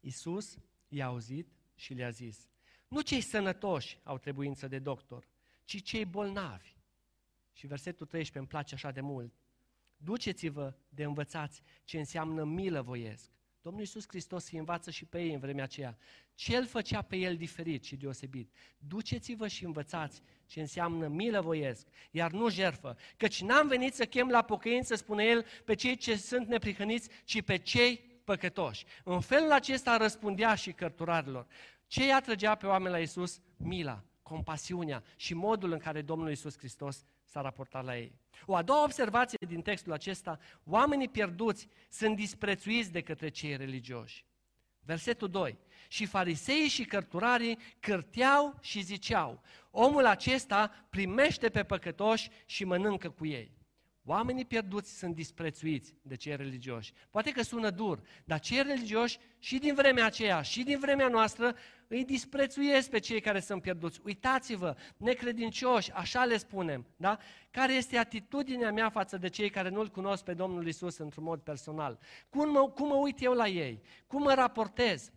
Iisus 0.01 0.59
i-a 0.89 1.07
auzit 1.07 1.49
și 1.75 1.95
le-a 1.95 2.11
zis, 2.11 2.49
nu 2.89 3.01
cei 3.01 3.21
sănătoși 3.21 4.01
au 4.03 4.19
trebuință 4.19 4.69
de 4.69 4.79
doctor, 4.79 5.29
ci 5.65 5.83
cei 5.83 6.05
bolnavi. 6.05 6.72
Și 7.53 7.67
versetul 7.67 8.07
13 8.07 8.39
îmi 8.39 8.47
place 8.47 8.75
așa 8.75 8.91
de 8.91 9.01
mult. 9.01 9.33
Duceți-vă 9.97 10.75
de 10.89 11.05
învățați 11.05 11.63
ce 11.85 11.99
înseamnă 11.99 12.45
milă 12.45 12.83
voiesc. 12.83 13.31
Domnul 13.63 13.83
Iisus 13.83 14.05
Hristos 14.09 14.51
îi 14.51 14.59
învață 14.59 14.91
și 14.91 15.05
pe 15.05 15.21
ei 15.21 15.33
în 15.33 15.39
vremea 15.39 15.65
aceea. 15.65 15.99
Ce 16.35 16.57
îl 16.57 16.67
făcea 16.67 17.03
pe 17.03 17.17
el 17.17 17.37
diferit 17.37 17.85
și 17.85 17.97
deosebit? 17.97 18.53
Duceți-vă 18.79 19.49
și 19.49 19.65
învățați 19.65 20.23
ce 20.47 20.61
înseamnă 20.61 21.09
milă 21.09 21.41
voiesc, 21.41 21.87
iar 22.11 22.31
nu 22.31 22.51
jerfă. 22.51 22.97
Căci 23.17 23.43
n-am 23.43 23.69
venit 23.69 23.95
să 23.95 24.05
chem 24.05 24.29
la 24.29 24.43
pocăință, 24.43 24.95
spune 24.95 25.25
el, 25.25 25.47
pe 25.65 25.75
cei 25.75 25.97
ce 25.97 26.17
sunt 26.17 26.47
neprihăniți, 26.47 27.09
ci 27.25 27.43
pe 27.43 27.57
cei 27.57 27.97
păcătoși. 28.25 28.85
În 29.05 29.21
felul 29.21 29.53
acesta 29.53 29.97
răspundea 29.97 30.55
și 30.55 30.73
cărturarilor. 30.73 31.47
Ce 31.87 32.07
i 32.07 32.13
atrăgea 32.13 32.55
pe 32.55 32.67
oameni 32.67 32.93
la 32.93 32.99
Iisus? 32.99 33.41
Mila, 33.57 34.05
compasiunea 34.33 35.03
și 35.17 35.35
modul 35.35 35.73
în 35.73 35.79
care 35.79 36.03
Domnul 36.03 36.29
Iisus 36.29 36.59
Hristos 36.59 37.05
s-a 37.25 37.41
raportat 37.41 37.85
la 37.85 37.97
ei. 37.97 38.13
O 38.47 38.55
a 38.55 38.63
doua 38.63 38.83
observație 38.83 39.39
din 39.47 39.63
textul 39.63 39.93
acesta, 39.93 40.39
oamenii 40.65 41.09
pierduți 41.09 41.69
sunt 41.91 42.17
disprețuiți 42.17 42.93
de 42.93 43.01
către 43.01 43.29
cei 43.29 43.57
religioși. 43.57 44.25
Versetul 44.85 45.29
2. 45.29 45.59
Și 45.89 46.07
fariseii 46.07 46.69
și 46.69 46.85
cărturarii 46.85 47.59
cârteau 47.81 48.59
și 48.61 48.81
ziceau, 48.81 49.43
omul 49.71 50.07
acesta 50.07 50.87
primește 50.91 51.49
pe 51.49 51.63
păcătoși 51.63 52.31
și 52.47 52.65
mănâncă 52.65 53.11
cu 53.11 53.27
ei. 53.27 53.62
Oamenii 54.05 54.45
pierduți 54.45 54.99
sunt 54.99 55.15
disprețuiți 55.15 55.95
de 56.03 56.17
cei 56.17 56.37
religioși. 56.37 56.93
Poate 57.11 57.31
că 57.31 57.43
sună 57.43 57.71
dur, 57.71 58.03
dar 58.25 58.41
cei 58.41 58.63
religioși 58.63 59.19
și 59.39 59.59
din 59.59 59.75
vremea 59.75 60.05
aceea 60.05 60.43
și 60.43 60.63
din 60.63 60.79
vremea 60.79 61.09
noastră 61.09 61.57
îi 61.89 62.05
disprețuiesc 62.05 62.91
pe 62.91 62.99
cei 62.99 63.21
care 63.21 63.41
sunt 63.41 63.63
pierduți. 63.63 64.01
Uitați-vă, 64.05 64.77
necredincioși, 64.97 65.93
așa 65.93 66.25
le 66.25 66.37
spunem, 66.37 66.87
da? 66.97 67.19
Care 67.51 67.73
este 67.73 67.97
atitudinea 67.97 68.73
mea 68.73 68.91
față 68.91 69.17
de 69.17 69.29
cei 69.29 69.51
care 69.51 69.69
nu-L 69.69 69.89
cunosc 69.89 70.25
pe 70.25 70.35
Domnul 70.35 70.67
Isus 70.67 70.99
într-un 70.99 71.25
mod 71.25 71.41
personal? 71.41 71.99
Cum 72.29 72.51
mă, 72.51 72.71
cum 72.71 72.89
mă 72.89 72.95
uit 72.95 73.23
eu 73.23 73.33
la 73.33 73.49
ei? 73.49 73.83
Cum 74.07 74.23
mă 74.23 74.35
raportez? 74.35 75.11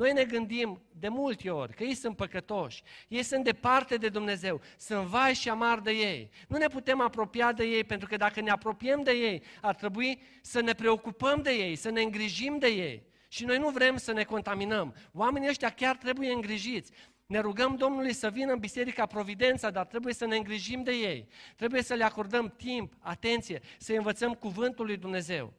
Noi 0.00 0.12
ne 0.12 0.24
gândim 0.24 0.82
de 0.98 1.08
multe 1.08 1.50
ori 1.50 1.74
că 1.74 1.82
ei 1.84 1.94
sunt 1.94 2.16
păcătoși, 2.16 2.82
ei 3.08 3.22
sunt 3.22 3.44
departe 3.44 3.96
de 3.96 4.08
Dumnezeu, 4.08 4.60
sunt 4.78 5.00
vai 5.00 5.34
și 5.34 5.48
amar 5.48 5.80
de 5.80 5.90
ei. 5.90 6.30
Nu 6.48 6.56
ne 6.56 6.66
putem 6.66 7.00
apropia 7.00 7.52
de 7.52 7.64
ei, 7.64 7.84
pentru 7.84 8.08
că 8.08 8.16
dacă 8.16 8.40
ne 8.40 8.50
apropiem 8.50 9.02
de 9.02 9.10
ei, 9.10 9.42
ar 9.60 9.74
trebui 9.74 10.22
să 10.42 10.60
ne 10.60 10.72
preocupăm 10.72 11.42
de 11.42 11.50
ei, 11.50 11.76
să 11.76 11.90
ne 11.90 12.02
îngrijim 12.02 12.58
de 12.58 12.66
ei. 12.66 13.02
Și 13.28 13.44
noi 13.44 13.58
nu 13.58 13.68
vrem 13.68 13.96
să 13.96 14.12
ne 14.12 14.24
contaminăm. 14.24 14.94
Oamenii 15.12 15.48
ăștia 15.48 15.70
chiar 15.70 15.96
trebuie 15.96 16.32
îngrijiți. 16.32 16.92
Ne 17.26 17.40
rugăm 17.40 17.76
Domnului 17.76 18.12
să 18.12 18.30
vină 18.30 18.52
în 18.52 18.58
Biserica 18.58 19.06
Providența, 19.06 19.70
dar 19.70 19.86
trebuie 19.86 20.14
să 20.14 20.26
ne 20.26 20.36
îngrijim 20.36 20.82
de 20.82 20.92
ei. 20.92 21.28
Trebuie 21.56 21.82
să 21.82 21.94
le 21.94 22.04
acordăm 22.04 22.54
timp, 22.56 22.92
atenție, 22.98 23.60
să 23.78 23.92
învățăm 23.92 24.34
cuvântul 24.34 24.86
lui 24.86 24.96
Dumnezeu. 24.96 25.52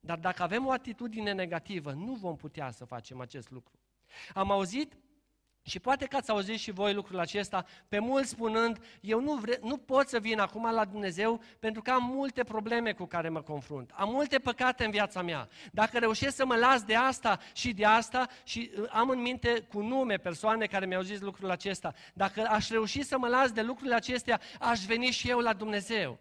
Dar 0.00 0.18
dacă 0.18 0.42
avem 0.42 0.66
o 0.66 0.70
atitudine 0.70 1.32
negativă, 1.32 1.92
nu 1.92 2.14
vom 2.14 2.36
putea 2.36 2.70
să 2.70 2.84
facem 2.84 3.20
acest 3.20 3.50
lucru. 3.50 3.78
Am 4.34 4.50
auzit 4.50 4.96
și 5.68 5.78
poate 5.78 6.06
că 6.06 6.16
ați 6.16 6.30
auzit 6.30 6.58
și 6.58 6.70
voi 6.70 6.94
lucrul 6.94 7.18
acesta, 7.18 7.64
pe 7.88 7.98
mulți 7.98 8.28
spunând, 8.28 8.78
eu 9.00 9.20
nu, 9.20 9.34
vre, 9.34 9.58
nu 9.62 9.76
pot 9.76 10.08
să 10.08 10.18
vin 10.18 10.38
acum 10.38 10.70
la 10.70 10.84
Dumnezeu 10.84 11.40
pentru 11.58 11.82
că 11.82 11.90
am 11.90 12.04
multe 12.04 12.44
probleme 12.44 12.92
cu 12.92 13.04
care 13.04 13.28
mă 13.28 13.40
confrunt. 13.40 13.90
Am 13.94 14.10
multe 14.10 14.38
păcate 14.38 14.84
în 14.84 14.90
viața 14.90 15.22
mea. 15.22 15.48
Dacă 15.72 15.98
reușesc 15.98 16.36
să 16.36 16.46
mă 16.46 16.54
las 16.54 16.82
de 16.82 16.94
asta 16.94 17.38
și 17.52 17.72
de 17.72 17.84
asta 17.84 18.28
și 18.44 18.70
uh, 18.78 18.84
am 18.90 19.08
în 19.08 19.20
minte 19.20 19.66
cu 19.72 19.80
nume 19.80 20.16
persoane 20.16 20.66
care 20.66 20.86
mi-au 20.86 21.02
zis 21.02 21.20
lucrul 21.20 21.50
acesta, 21.50 21.94
dacă 22.14 22.46
aș 22.48 22.68
reuși 22.68 23.02
să 23.02 23.18
mă 23.18 23.28
las 23.28 23.52
de 23.52 23.62
lucrurile 23.62 23.94
acestea, 23.94 24.40
aș 24.60 24.84
veni 24.84 25.06
și 25.06 25.28
eu 25.28 25.38
la 25.38 25.52
Dumnezeu. 25.52 26.18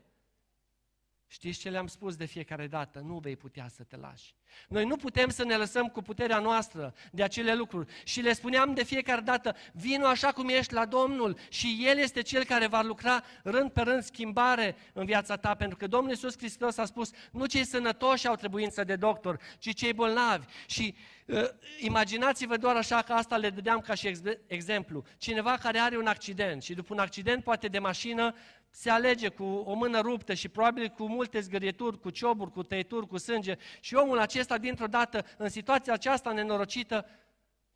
Știți 1.28 1.60
ce 1.60 1.70
le-am 1.70 1.88
spus 1.88 2.16
de 2.16 2.26
fiecare 2.26 2.68
dată? 2.68 3.00
Nu 3.00 3.20
vei 3.20 3.36
putea 3.36 3.68
să 3.68 3.84
te 3.84 3.96
lași. 3.96 4.36
Noi 4.68 4.86
nu 4.86 4.96
putem 4.96 5.30
să 5.30 5.44
ne 5.44 5.56
lăsăm 5.56 5.88
cu 5.88 6.02
puterea 6.02 6.40
noastră 6.40 6.94
de 7.12 7.24
acele 7.24 7.56
lucruri. 7.56 7.94
Și 8.04 8.22
le 8.22 8.34
spuneam 8.34 8.74
de 8.74 8.84
fiecare 8.84 9.22
dată, 9.22 9.56
vino 9.74 10.06
așa 10.06 10.32
cum 10.32 10.50
ești 10.50 10.74
la 10.74 10.86
Domnul 10.86 11.38
și 11.50 11.84
El 11.86 11.98
este 11.98 12.22
Cel 12.22 12.44
care 12.44 12.68
va 12.68 12.82
lucra 12.82 13.24
rând 13.44 13.72
pe 13.72 13.82
rând 13.82 14.04
schimbare 14.04 14.76
în 14.94 15.06
viața 15.06 15.36
ta. 15.36 15.56
Pentru 15.56 15.78
că 15.78 15.88
Domnul 15.88 16.10
Iisus 16.10 16.38
Hristos 16.38 16.78
a 16.78 16.86
spus, 16.86 17.12
nu 17.32 17.46
cei 17.46 17.66
sănătoși 17.66 18.28
au 18.28 18.36
trebuință 18.36 18.84
de 18.84 18.96
doctor, 18.96 19.40
ci 19.60 19.74
cei 19.74 19.94
bolnavi. 19.94 20.46
Și 20.66 20.96
uh, 21.26 21.44
imaginați-vă 21.80 22.58
doar 22.58 22.76
așa 22.76 23.02
că 23.02 23.14
asta 23.14 23.38
le 23.38 23.50
dădeam 23.50 23.80
ca 23.80 23.94
și 23.94 24.08
ex- 24.08 24.22
exemplu. 24.48 25.04
Cineva 25.18 25.58
care 25.62 25.80
are 25.80 25.98
un 25.98 26.08
accident 26.08 26.64
și 26.64 26.74
după 26.74 26.94
un 26.94 27.00
accident 27.00 27.44
poate 27.44 27.68
de 27.68 27.80
mașină 27.80 28.36
se 28.70 28.90
alege 28.90 29.28
cu 29.28 29.44
o 29.44 29.74
mână 29.74 30.00
ruptă 30.00 30.34
și 30.34 30.50
probabil 30.50 30.88
cu 30.88 31.08
multe 31.08 31.40
zgârieturi, 31.40 32.00
cu 32.00 32.10
cioburi, 32.10 32.52
cu 32.52 32.64
tăieturi, 32.64 33.08
cu 33.08 33.18
sânge 33.18 33.56
și 33.80 33.96
omul 33.96 34.20
acesta 34.20 34.37
dintr-o 34.58 34.88
dată, 34.88 35.26
în 35.38 35.50
situația 35.50 35.94
aceasta 35.94 36.32
nenorocită, 36.32 37.06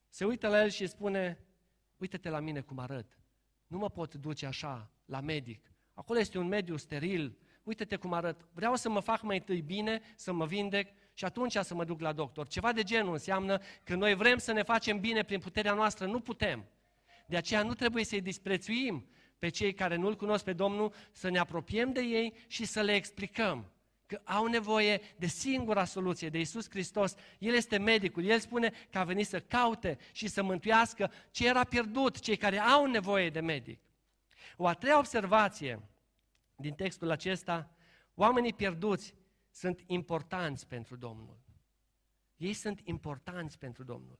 se 0.09 0.25
uită 0.25 0.47
la 0.47 0.63
el 0.63 0.69
și 0.69 0.87
spune, 0.87 1.45
uite-te 1.97 2.29
la 2.29 2.39
mine 2.39 2.61
cum 2.61 2.79
arăt, 2.79 3.17
nu 3.67 3.77
mă 3.77 3.89
pot 3.89 4.13
duce 4.13 4.45
așa 4.45 4.91
la 5.05 5.19
medic, 5.19 5.71
acolo 5.93 6.19
este 6.19 6.37
un 6.37 6.47
mediu 6.47 6.77
steril, 6.77 7.37
uite-te 7.63 7.95
cum 7.95 8.13
arăt, 8.13 8.47
vreau 8.53 8.75
să 8.75 8.89
mă 8.89 8.99
fac 8.99 9.21
mai 9.21 9.37
întâi 9.37 9.61
bine, 9.61 10.01
să 10.15 10.31
mă 10.31 10.45
vindec 10.45 10.87
și 11.13 11.25
atunci 11.25 11.57
să 11.57 11.73
mă 11.73 11.83
duc 11.83 11.99
la 11.99 12.13
doctor. 12.13 12.47
Ceva 12.47 12.71
de 12.71 12.83
genul 12.83 13.13
înseamnă 13.13 13.59
că 13.83 13.95
noi 13.95 14.13
vrem 14.13 14.37
să 14.37 14.51
ne 14.51 14.63
facem 14.63 14.99
bine 14.99 15.23
prin 15.23 15.39
puterea 15.39 15.73
noastră, 15.73 16.05
nu 16.05 16.19
putem. 16.19 16.65
De 17.27 17.37
aceea 17.37 17.63
nu 17.63 17.73
trebuie 17.73 18.03
să-i 18.03 18.21
disprețuim 18.21 19.09
pe 19.39 19.49
cei 19.49 19.73
care 19.73 19.95
nu-L 19.95 20.15
cunosc 20.15 20.43
pe 20.43 20.53
Domnul, 20.53 20.93
să 21.11 21.29
ne 21.29 21.39
apropiem 21.39 21.91
de 21.91 22.01
ei 22.01 22.33
și 22.47 22.65
să 22.65 22.81
le 22.81 22.93
explicăm 22.93 23.71
că 24.11 24.21
au 24.23 24.45
nevoie 24.45 25.01
de 25.17 25.25
singura 25.25 25.85
soluție, 25.85 26.29
de 26.29 26.39
Isus 26.39 26.69
Hristos. 26.69 27.15
El 27.39 27.53
este 27.53 27.77
medicul, 27.77 28.23
El 28.23 28.39
spune 28.39 28.71
că 28.89 28.97
a 28.97 29.03
venit 29.03 29.27
să 29.27 29.39
caute 29.39 29.97
și 30.11 30.27
să 30.27 30.43
mântuiască 30.43 31.11
ce 31.31 31.47
era 31.47 31.63
pierdut, 31.63 32.19
cei 32.19 32.35
care 32.35 32.59
au 32.59 32.85
nevoie 32.85 33.29
de 33.29 33.39
medic. 33.39 33.79
O 34.57 34.67
a 34.67 34.73
treia 34.73 34.97
observație 34.97 35.89
din 36.55 36.73
textul 36.73 37.11
acesta, 37.11 37.75
oamenii 38.13 38.53
pierduți 38.53 39.13
sunt 39.51 39.83
importanți 39.85 40.67
pentru 40.67 40.95
Domnul. 40.95 41.39
Ei 42.37 42.53
sunt 42.53 42.79
importanți 42.83 43.57
pentru 43.57 43.83
Domnul. 43.83 44.19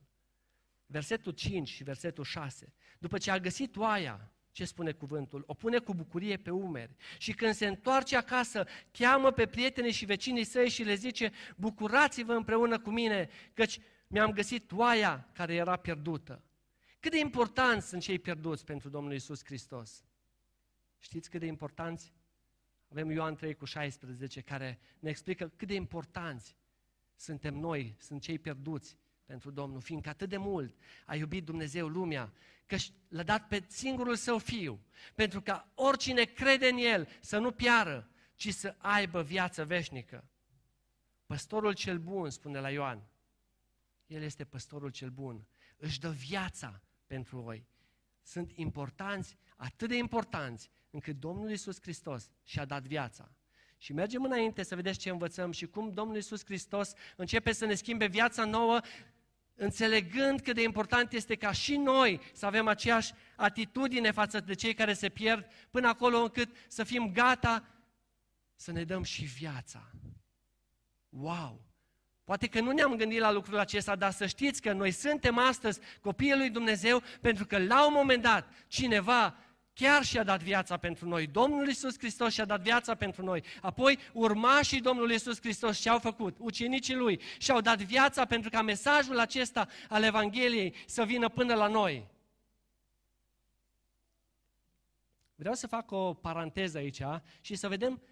Versetul 0.86 1.32
5 1.32 1.68
și 1.68 1.82
versetul 1.82 2.24
6. 2.24 2.72
După 2.98 3.18
ce 3.18 3.30
a 3.30 3.38
găsit 3.38 3.76
oaia, 3.76 4.32
ce 4.52 4.64
spune 4.64 4.92
cuvântul? 4.92 5.44
O 5.46 5.54
pune 5.54 5.78
cu 5.78 5.94
bucurie 5.94 6.36
pe 6.36 6.50
umeri. 6.50 6.94
Și 7.18 7.32
când 7.32 7.54
se 7.54 7.66
întoarce 7.66 8.16
acasă, 8.16 8.66
cheamă 8.90 9.30
pe 9.30 9.46
prietenii 9.46 9.92
și 9.92 10.04
vecinii 10.04 10.44
săi 10.44 10.68
și 10.68 10.82
le 10.82 10.94
zice, 10.94 11.32
bucurați-vă 11.56 12.32
împreună 12.32 12.78
cu 12.78 12.90
mine, 12.90 13.28
căci 13.54 13.78
mi-am 14.06 14.30
găsit 14.30 14.72
oaia 14.72 15.28
care 15.32 15.54
era 15.54 15.76
pierdută. 15.76 16.42
Cât 17.00 17.10
de 17.10 17.18
importanți 17.18 17.88
sunt 17.88 18.02
cei 18.02 18.18
pierduți 18.18 18.64
pentru 18.64 18.88
Domnul 18.88 19.12
Isus 19.12 19.44
Hristos? 19.44 20.04
Știți 20.98 21.30
cât 21.30 21.40
de 21.40 21.46
importanți? 21.46 22.12
Avem 22.88 23.10
Ioan 23.10 23.34
3 23.34 23.54
cu 23.54 23.64
16 23.64 24.40
care 24.40 24.78
ne 24.98 25.10
explică 25.10 25.52
cât 25.56 25.68
de 25.68 25.74
importanți 25.74 26.56
suntem 27.16 27.54
noi, 27.54 27.96
sunt 27.98 28.20
cei 28.20 28.38
pierduți 28.38 28.98
pentru 29.24 29.50
Domnul, 29.50 29.80
fiindcă 29.80 30.08
atât 30.08 30.28
de 30.28 30.36
mult 30.36 30.76
a 31.06 31.14
iubit 31.14 31.44
Dumnezeu 31.44 31.88
lumea, 31.88 32.32
că 32.66 32.76
l-a 33.08 33.22
dat 33.22 33.48
pe 33.48 33.64
singurul 33.68 34.16
său 34.16 34.38
fiu, 34.38 34.84
pentru 35.14 35.42
ca 35.42 35.70
oricine 35.74 36.24
crede 36.24 36.68
în 36.68 36.76
el 36.76 37.08
să 37.20 37.38
nu 37.38 37.50
piară, 37.50 38.10
ci 38.34 38.52
să 38.52 38.74
aibă 38.78 39.22
viață 39.22 39.64
veșnică. 39.64 40.24
Păstorul 41.26 41.72
cel 41.72 41.98
bun, 41.98 42.30
spune 42.30 42.60
la 42.60 42.70
Ioan, 42.70 43.02
el 44.06 44.22
este 44.22 44.44
păstorul 44.44 44.90
cel 44.90 45.10
bun, 45.10 45.46
își 45.76 46.00
dă 46.00 46.10
viața 46.10 46.82
pentru 47.06 47.40
voi. 47.40 47.66
Sunt 48.22 48.52
importanți, 48.54 49.36
atât 49.56 49.88
de 49.88 49.96
importanți, 49.96 50.70
încât 50.90 51.16
Domnul 51.16 51.50
Iisus 51.50 51.80
Hristos 51.80 52.30
și-a 52.44 52.64
dat 52.64 52.82
viața. 52.82 53.32
Și 53.76 53.92
mergem 53.92 54.24
înainte 54.24 54.62
să 54.62 54.74
vedeți 54.74 54.98
ce 54.98 55.10
învățăm 55.10 55.50
și 55.50 55.66
cum 55.66 55.92
Domnul 55.92 56.16
Iisus 56.16 56.44
Hristos 56.44 56.92
începe 57.16 57.52
să 57.52 57.64
ne 57.64 57.74
schimbe 57.74 58.06
viața 58.06 58.44
nouă 58.44 58.80
înțelegând 59.62 60.40
cât 60.40 60.54
de 60.54 60.62
important 60.62 61.12
este 61.12 61.34
ca 61.34 61.52
și 61.52 61.76
noi 61.76 62.20
să 62.32 62.46
avem 62.46 62.68
aceeași 62.68 63.12
atitudine 63.36 64.10
față 64.10 64.40
de 64.40 64.54
cei 64.54 64.74
care 64.74 64.92
se 64.92 65.08
pierd, 65.08 65.46
până 65.70 65.88
acolo 65.88 66.18
încât 66.18 66.56
să 66.68 66.84
fim 66.84 67.12
gata 67.12 67.64
să 68.54 68.72
ne 68.72 68.84
dăm 68.84 69.02
și 69.02 69.24
viața. 69.24 69.90
Wow! 71.08 71.60
Poate 72.24 72.46
că 72.46 72.60
nu 72.60 72.70
ne-am 72.70 72.96
gândit 72.96 73.20
la 73.20 73.32
lucrul 73.32 73.58
acesta, 73.58 73.96
dar 73.96 74.10
să 74.10 74.26
știți 74.26 74.62
că 74.62 74.72
noi 74.72 74.90
suntem 74.90 75.38
astăzi 75.38 75.80
copiii 76.00 76.36
lui 76.36 76.50
Dumnezeu 76.50 77.02
pentru 77.20 77.46
că 77.46 77.58
la 77.58 77.86
un 77.86 77.92
moment 77.92 78.22
dat 78.22 78.48
cineva 78.66 79.36
chiar 79.82 80.04
și-a 80.04 80.22
dat 80.22 80.42
viața 80.42 80.76
pentru 80.76 81.08
noi. 81.08 81.26
Domnul 81.26 81.66
Iisus 81.66 81.98
Hristos 81.98 82.32
și-a 82.32 82.44
dat 82.44 82.60
viața 82.60 82.94
pentru 82.94 83.24
noi. 83.24 83.44
Apoi 83.60 83.98
urmașii 84.12 84.80
Domnului 84.80 85.12
Iisus 85.12 85.40
Hristos 85.40 85.80
și-au 85.80 85.98
făcut, 85.98 86.36
ucenicii 86.38 86.94
Lui, 86.94 87.20
și-au 87.38 87.60
dat 87.60 87.82
viața 87.82 88.24
pentru 88.24 88.50
ca 88.50 88.62
mesajul 88.62 89.18
acesta 89.18 89.68
al 89.88 90.02
Evangheliei 90.02 90.74
să 90.86 91.04
vină 91.04 91.28
până 91.28 91.54
la 91.54 91.66
noi. 91.66 92.10
Vreau 95.34 95.54
să 95.54 95.66
fac 95.66 95.90
o 95.90 96.14
paranteză 96.14 96.78
aici 96.78 97.02
și 97.40 97.54
să 97.54 97.68
vedem 97.68 98.02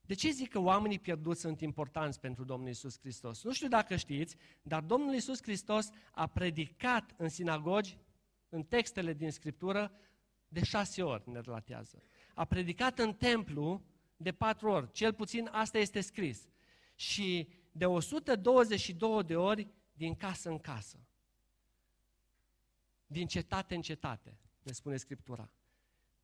de 0.00 0.14
ce 0.14 0.30
zic 0.30 0.50
că 0.50 0.58
oamenii 0.58 0.98
pierduți 0.98 1.40
sunt 1.40 1.60
importanți 1.60 2.20
pentru 2.20 2.44
Domnul 2.44 2.68
Iisus 2.68 2.98
Hristos. 2.98 3.42
Nu 3.42 3.52
știu 3.52 3.68
dacă 3.68 3.96
știți, 3.96 4.36
dar 4.62 4.82
Domnul 4.82 5.14
Iisus 5.14 5.42
Hristos 5.42 5.90
a 6.10 6.26
predicat 6.26 7.14
în 7.16 7.28
sinagogi, 7.28 7.98
în 8.48 8.62
textele 8.62 9.12
din 9.12 9.30
Scriptură, 9.30 9.92
de 10.54 10.64
șase 10.64 11.02
ori 11.02 11.30
ne 11.30 11.40
relatează. 11.40 12.02
A 12.34 12.44
predicat 12.44 12.98
în 12.98 13.14
templu 13.14 13.82
de 14.16 14.32
patru 14.32 14.70
ori, 14.70 14.92
cel 14.92 15.12
puțin 15.12 15.48
asta 15.52 15.78
este 15.78 16.00
scris. 16.00 16.48
Și 16.94 17.48
de 17.72 17.86
122 17.86 19.22
de 19.22 19.36
ori 19.36 19.68
din 19.92 20.14
casă 20.14 20.48
în 20.48 20.58
casă. 20.58 20.98
Din 23.06 23.26
cetate 23.26 23.74
în 23.74 23.82
cetate, 23.82 24.38
ne 24.62 24.72
spune 24.72 24.96
Scriptura. 24.96 25.50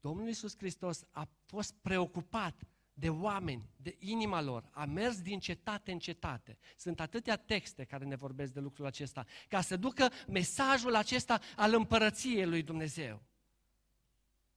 Domnul 0.01 0.27
Iisus 0.27 0.57
Hristos 0.57 1.05
a 1.11 1.29
fost 1.45 1.75
preocupat 1.75 2.63
de 2.93 3.09
oameni, 3.09 3.69
de 3.77 3.97
inima 3.99 4.41
lor, 4.41 4.69
a 4.71 4.85
mers 4.85 5.23
din 5.23 5.39
cetate 5.39 5.93
în 5.93 5.99
cetate. 5.99 6.59
Sunt 6.77 7.01
atâtea 7.01 7.37
texte 7.37 7.85
care 7.85 8.05
ne 8.05 8.17
vorbesc 8.17 8.53
de 8.53 8.61
lucrul 8.61 8.87
acesta, 8.87 9.27
ca 9.49 9.61
să 9.61 9.77
ducă 9.77 10.11
mesajul 10.29 10.95
acesta 10.95 11.41
al 11.57 11.75
împărăției 11.75 12.47
lui 12.47 12.63
Dumnezeu 12.63 13.29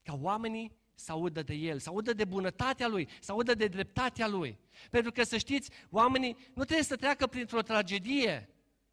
ca 0.04 0.18
oamenii 0.22 0.82
să 0.96 1.12
audă 1.12 1.42
de 1.42 1.54
El, 1.54 1.80
să 1.80 1.90
audă 1.90 2.14
de 2.14 2.26
bunătatea 2.26 2.88
Lui, 2.88 3.10
să 3.20 3.32
audă 3.32 3.54
de 3.54 3.68
dreptatea 3.68 4.28
Lui. 4.28 4.58
Pentru 4.90 5.12
că 5.12 5.24
să 5.24 5.38
știți, 5.38 5.70
oamenii 5.90 6.38
nu 6.54 6.64
trebuie 6.64 6.86
să 6.86 6.96
treacă 6.96 7.28
printr-o 7.28 7.62
tragedie 7.62 8.50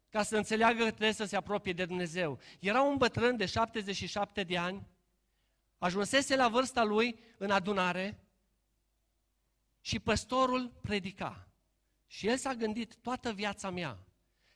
ca 0.09 0.23
să 0.23 0.37
înțeleagă 0.37 0.83
că 0.83 0.89
trebuie 0.89 1.11
să 1.11 1.25
se 1.25 1.35
apropie 1.35 1.73
de 1.73 1.85
Dumnezeu. 1.85 2.39
Era 2.59 2.81
un 2.81 2.97
bătrân 2.97 3.37
de 3.37 3.45
77 3.45 4.43
de 4.43 4.57
ani, 4.57 4.87
ajunsese 5.77 6.35
la 6.35 6.47
vârsta 6.47 6.83
lui 6.83 7.19
în 7.37 7.51
adunare 7.51 8.19
și 9.81 9.99
păstorul 9.99 10.71
predica. 10.81 11.47
Și 12.07 12.27
el 12.27 12.37
s-a 12.37 12.53
gândit, 12.53 12.95
toată 12.95 13.31
viața 13.31 13.69
mea, 13.69 13.97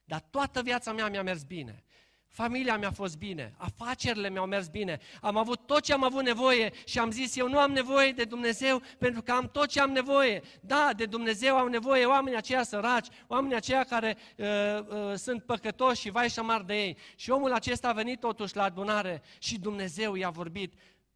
dar 0.04 0.22
toată 0.22 0.62
viața 0.62 0.94
mea 0.94 1.10
mi-a 1.10 1.24
mers 1.24 1.44
bine. 1.44 1.84
Familia 2.28 2.78
mi-a 2.78 2.92
fost 2.92 3.18
bine, 3.18 3.54
afacerile 3.58 4.30
mi-au 4.30 4.46
mers 4.46 4.68
bine, 4.68 5.00
am 5.22 5.38
avut 5.38 5.60
tot 5.66 5.82
ce 5.82 5.94
am 5.94 6.04
avut 6.04 6.24
nevoie 6.24 6.72
și 6.86 7.00
am 7.00 7.12
zis 7.12 7.36
eu 7.36 7.50
nu 7.50 7.60
am 7.60 7.72
nevoie 7.72 8.12
de 8.12 8.24
Dumnezeu 8.24 8.82
pentru 8.98 9.22
că 9.22 9.32
am 9.32 9.50
tot 9.50 9.68
ce 9.68 9.80
am 9.80 9.92
nevoie. 9.92 10.42
Da, 10.62 10.90
de 10.96 11.06
Dumnezeu 11.06 11.58
au 11.58 11.68
nevoie 11.68 12.06
oamenii 12.06 12.38
aceia 12.38 12.64
săraci, 12.64 13.08
oamenii 13.28 13.56
aceia 13.56 13.84
care 13.84 14.18
uh, 14.38 14.46
uh, 14.88 15.14
sunt 15.16 15.44
păcătoși 15.44 16.02
și 16.02 16.10
vai 16.10 16.30
și 16.30 16.40
amar 16.40 16.62
de 16.62 16.76
ei. 16.76 16.98
Și 17.16 17.30
omul 17.30 17.54
acesta 17.54 17.90
a 17.90 17.94
venit 17.94 18.20
totuși 18.20 18.56
la 18.56 18.64
adunare 18.64 19.22
și 19.40 19.60
Dumnezeu 19.60 20.16
i-a 20.16 20.30
vorbit. 20.30 20.74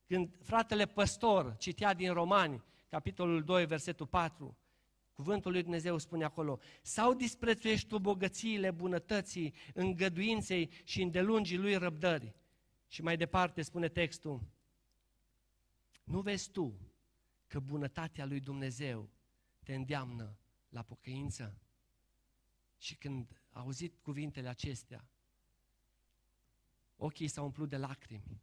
Când 0.08 0.30
fratele 0.44 0.86
păstor 0.86 1.56
citea 1.58 1.94
din 1.94 2.14
Romani, 2.14 2.64
capitolul 2.90 3.44
2, 3.44 3.66
versetul 3.66 4.06
4, 4.06 4.58
Cuvântul 5.20 5.52
lui 5.52 5.62
Dumnezeu 5.62 5.98
spune 5.98 6.24
acolo, 6.24 6.60
sau 6.82 7.14
disprețuiești 7.14 7.88
tu 7.88 8.00
bogățiile 8.00 8.72
bunătății, 8.72 9.54
îngăduinței 9.74 10.72
și 10.84 11.02
îndelungii 11.02 11.58
lui 11.58 11.76
răbdări. 11.76 12.36
Și 12.88 13.02
mai 13.02 13.18
departe 13.18 13.62
spune 13.62 13.88
textul, 13.88 14.42
nu 16.04 16.22
vezi 16.22 16.52
tu 16.52 16.80
că 17.48 17.60
bunătatea 17.60 18.26
lui 18.26 18.40
Dumnezeu 18.40 19.10
te 19.64 19.76
îndeamnă 19.76 20.38
la 20.70 20.82
pocăință? 20.82 21.58
Și 22.78 22.96
când 22.96 23.42
a 23.50 23.60
auzit 23.60 23.98
cuvintele 24.02 24.48
acestea, 24.48 25.08
ochii 26.96 27.28
s-au 27.28 27.46
umplut 27.46 27.70
de 27.70 27.78
lacrimi 27.78 28.42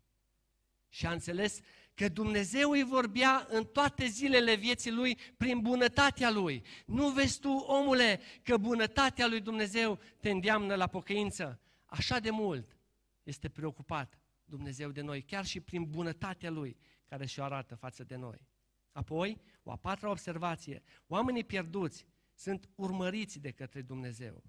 și 0.88 1.06
a 1.06 1.12
înțeles 1.12 1.60
că 1.94 2.08
Dumnezeu 2.08 2.70
îi 2.70 2.82
vorbea 2.82 3.46
în 3.50 3.64
toate 3.64 4.06
zilele 4.06 4.54
vieții 4.54 4.90
lui 4.90 5.18
prin 5.36 5.60
bunătatea 5.60 6.30
lui. 6.30 6.62
Nu 6.86 7.08
vezi 7.08 7.40
tu, 7.40 7.50
omule, 7.50 8.20
că 8.42 8.56
bunătatea 8.56 9.26
lui 9.26 9.40
Dumnezeu 9.40 9.98
te 10.20 10.30
îndeamnă 10.30 10.74
la 10.74 10.86
pocăință? 10.86 11.60
Așa 11.86 12.18
de 12.18 12.30
mult 12.30 12.76
este 13.22 13.48
preocupat 13.48 14.18
Dumnezeu 14.44 14.90
de 14.90 15.00
noi, 15.00 15.22
chiar 15.22 15.44
și 15.44 15.60
prin 15.60 15.90
bunătatea 15.90 16.50
lui 16.50 16.76
care 17.04 17.26
și-o 17.26 17.42
arată 17.44 17.74
față 17.74 18.04
de 18.04 18.16
noi. 18.16 18.48
Apoi, 18.92 19.40
o 19.62 19.70
a 19.70 19.76
patra 19.76 20.10
observație, 20.10 20.82
oamenii 21.06 21.44
pierduți 21.44 22.06
sunt 22.34 22.68
urmăriți 22.74 23.38
de 23.38 23.50
către 23.50 23.82
Dumnezeu. 23.82 24.42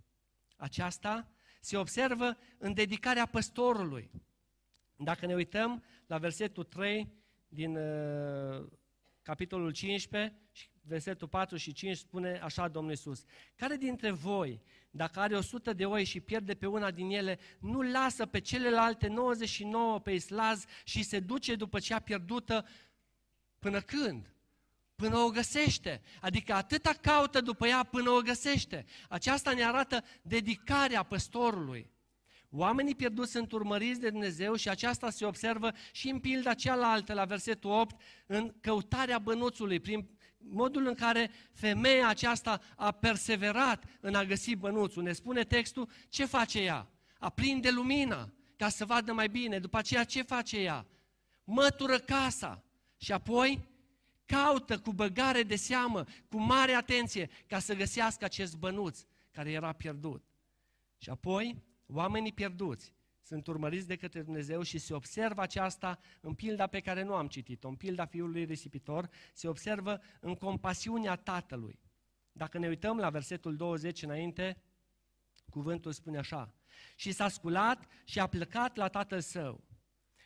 Aceasta 0.55 1.31
se 1.61 1.77
observă 1.77 2.37
în 2.57 2.73
dedicarea 2.73 3.25
păstorului. 3.25 4.11
Dacă 4.97 5.25
ne 5.25 5.33
uităm 5.33 5.83
la 6.07 6.17
versetul 6.17 6.63
3 6.63 7.13
din 7.47 7.75
uh, 7.75 8.67
capitolul 9.21 9.71
15 9.71 10.35
și 10.51 10.69
versetul 10.81 11.27
4 11.27 11.57
și 11.57 11.71
5 11.71 11.97
spune 11.97 12.39
așa 12.43 12.67
Domnul 12.67 12.91
Iisus. 12.91 13.23
Care 13.55 13.75
dintre 13.75 14.11
voi, 14.11 14.61
dacă 14.89 15.19
are 15.19 15.35
100 15.35 15.73
de 15.73 15.85
oi 15.85 16.03
și 16.03 16.19
pierde 16.19 16.53
pe 16.53 16.65
una 16.65 16.91
din 16.91 17.09
ele, 17.09 17.39
nu 17.59 17.81
lasă 17.81 18.25
pe 18.25 18.39
celelalte 18.39 19.07
99 19.07 19.99
pe 19.99 20.11
islaz 20.11 20.65
și 20.83 21.03
se 21.03 21.19
duce 21.19 21.55
după 21.55 21.79
cea 21.79 21.99
pierdută 21.99 22.67
până 23.59 23.81
când? 23.81 24.31
Până 24.95 25.17
o 25.17 25.29
găsește. 25.29 26.01
Adică 26.21 26.53
atâta 26.53 26.93
caută 27.01 27.41
după 27.41 27.67
ea 27.67 27.83
până 27.83 28.09
o 28.09 28.21
găsește. 28.21 28.85
Aceasta 29.09 29.53
ne 29.53 29.63
arată 29.63 30.03
dedicarea 30.21 31.03
păstorului. 31.03 31.89
Oamenii 32.49 32.95
pierduți 32.95 33.31
sunt 33.31 33.51
urmăriți 33.51 33.99
de 33.99 34.09
Dumnezeu 34.09 34.55
și 34.55 34.69
aceasta 34.69 35.09
se 35.09 35.25
observă 35.25 35.71
și 35.91 36.09
în 36.09 36.19
pilda 36.19 36.53
cealaltă, 36.53 37.13
la 37.13 37.25
versetul 37.25 37.71
8, 37.71 38.01
în 38.25 38.53
căutarea 38.61 39.19
bănuțului, 39.19 39.79
prin 39.79 40.09
modul 40.37 40.85
în 40.87 40.93
care 40.93 41.31
femeia 41.53 42.07
aceasta 42.07 42.61
a 42.75 42.91
perseverat 42.91 43.83
în 43.99 44.15
a 44.15 44.23
găsi 44.23 44.55
bănuțul. 44.55 45.03
Ne 45.03 45.13
spune 45.13 45.43
textul 45.43 45.89
ce 46.09 46.25
face 46.25 46.61
ea? 46.61 46.87
Aprinde 47.19 47.71
lumina 47.71 48.33
ca 48.55 48.69
să 48.69 48.85
vadă 48.85 49.13
mai 49.13 49.27
bine. 49.27 49.59
După 49.59 49.77
aceea 49.77 50.03
ce 50.03 50.21
face 50.21 50.59
ea? 50.59 50.85
Mătură 51.43 51.99
casa 51.99 52.63
și 52.97 53.11
apoi 53.11 53.67
caută 54.25 54.79
cu 54.79 54.91
băgare 54.91 55.43
de 55.43 55.55
seamă, 55.55 56.03
cu 56.29 56.37
mare 56.37 56.73
atenție, 56.73 57.29
ca 57.47 57.59
să 57.59 57.75
găsească 57.75 58.25
acest 58.25 58.57
bănuț 58.57 58.99
care 59.31 59.51
era 59.51 59.71
pierdut. 59.71 60.23
Și 60.97 61.09
apoi 61.09 61.63
Oamenii 61.87 62.33
pierduți 62.33 62.95
sunt 63.27 63.47
urmăriți 63.47 63.87
de 63.87 63.95
către 63.95 64.21
Dumnezeu 64.21 64.61
și 64.61 64.77
se 64.77 64.93
observă 64.93 65.41
aceasta 65.41 65.99
în 66.21 66.33
pilda 66.33 66.67
pe 66.67 66.79
care 66.79 67.03
nu 67.03 67.13
am 67.13 67.27
citit-o, 67.27 67.67
în 67.67 67.75
pilda 67.75 68.05
fiului 68.05 68.43
risipitor, 68.43 69.09
se 69.33 69.47
observă 69.47 70.01
în 70.19 70.35
compasiunea 70.35 71.15
tatălui. 71.15 71.79
Dacă 72.31 72.57
ne 72.57 72.67
uităm 72.67 72.97
la 72.97 73.09
versetul 73.09 73.55
20 73.55 74.01
înainte, 74.01 74.61
cuvântul 75.49 75.91
spune 75.91 76.17
așa, 76.17 76.53
și 76.95 77.11
s-a 77.11 77.27
sculat 77.27 77.87
și 78.03 78.19
a 78.19 78.27
plecat 78.27 78.75
la 78.75 78.87
tatăl 78.87 79.21
său. 79.21 79.63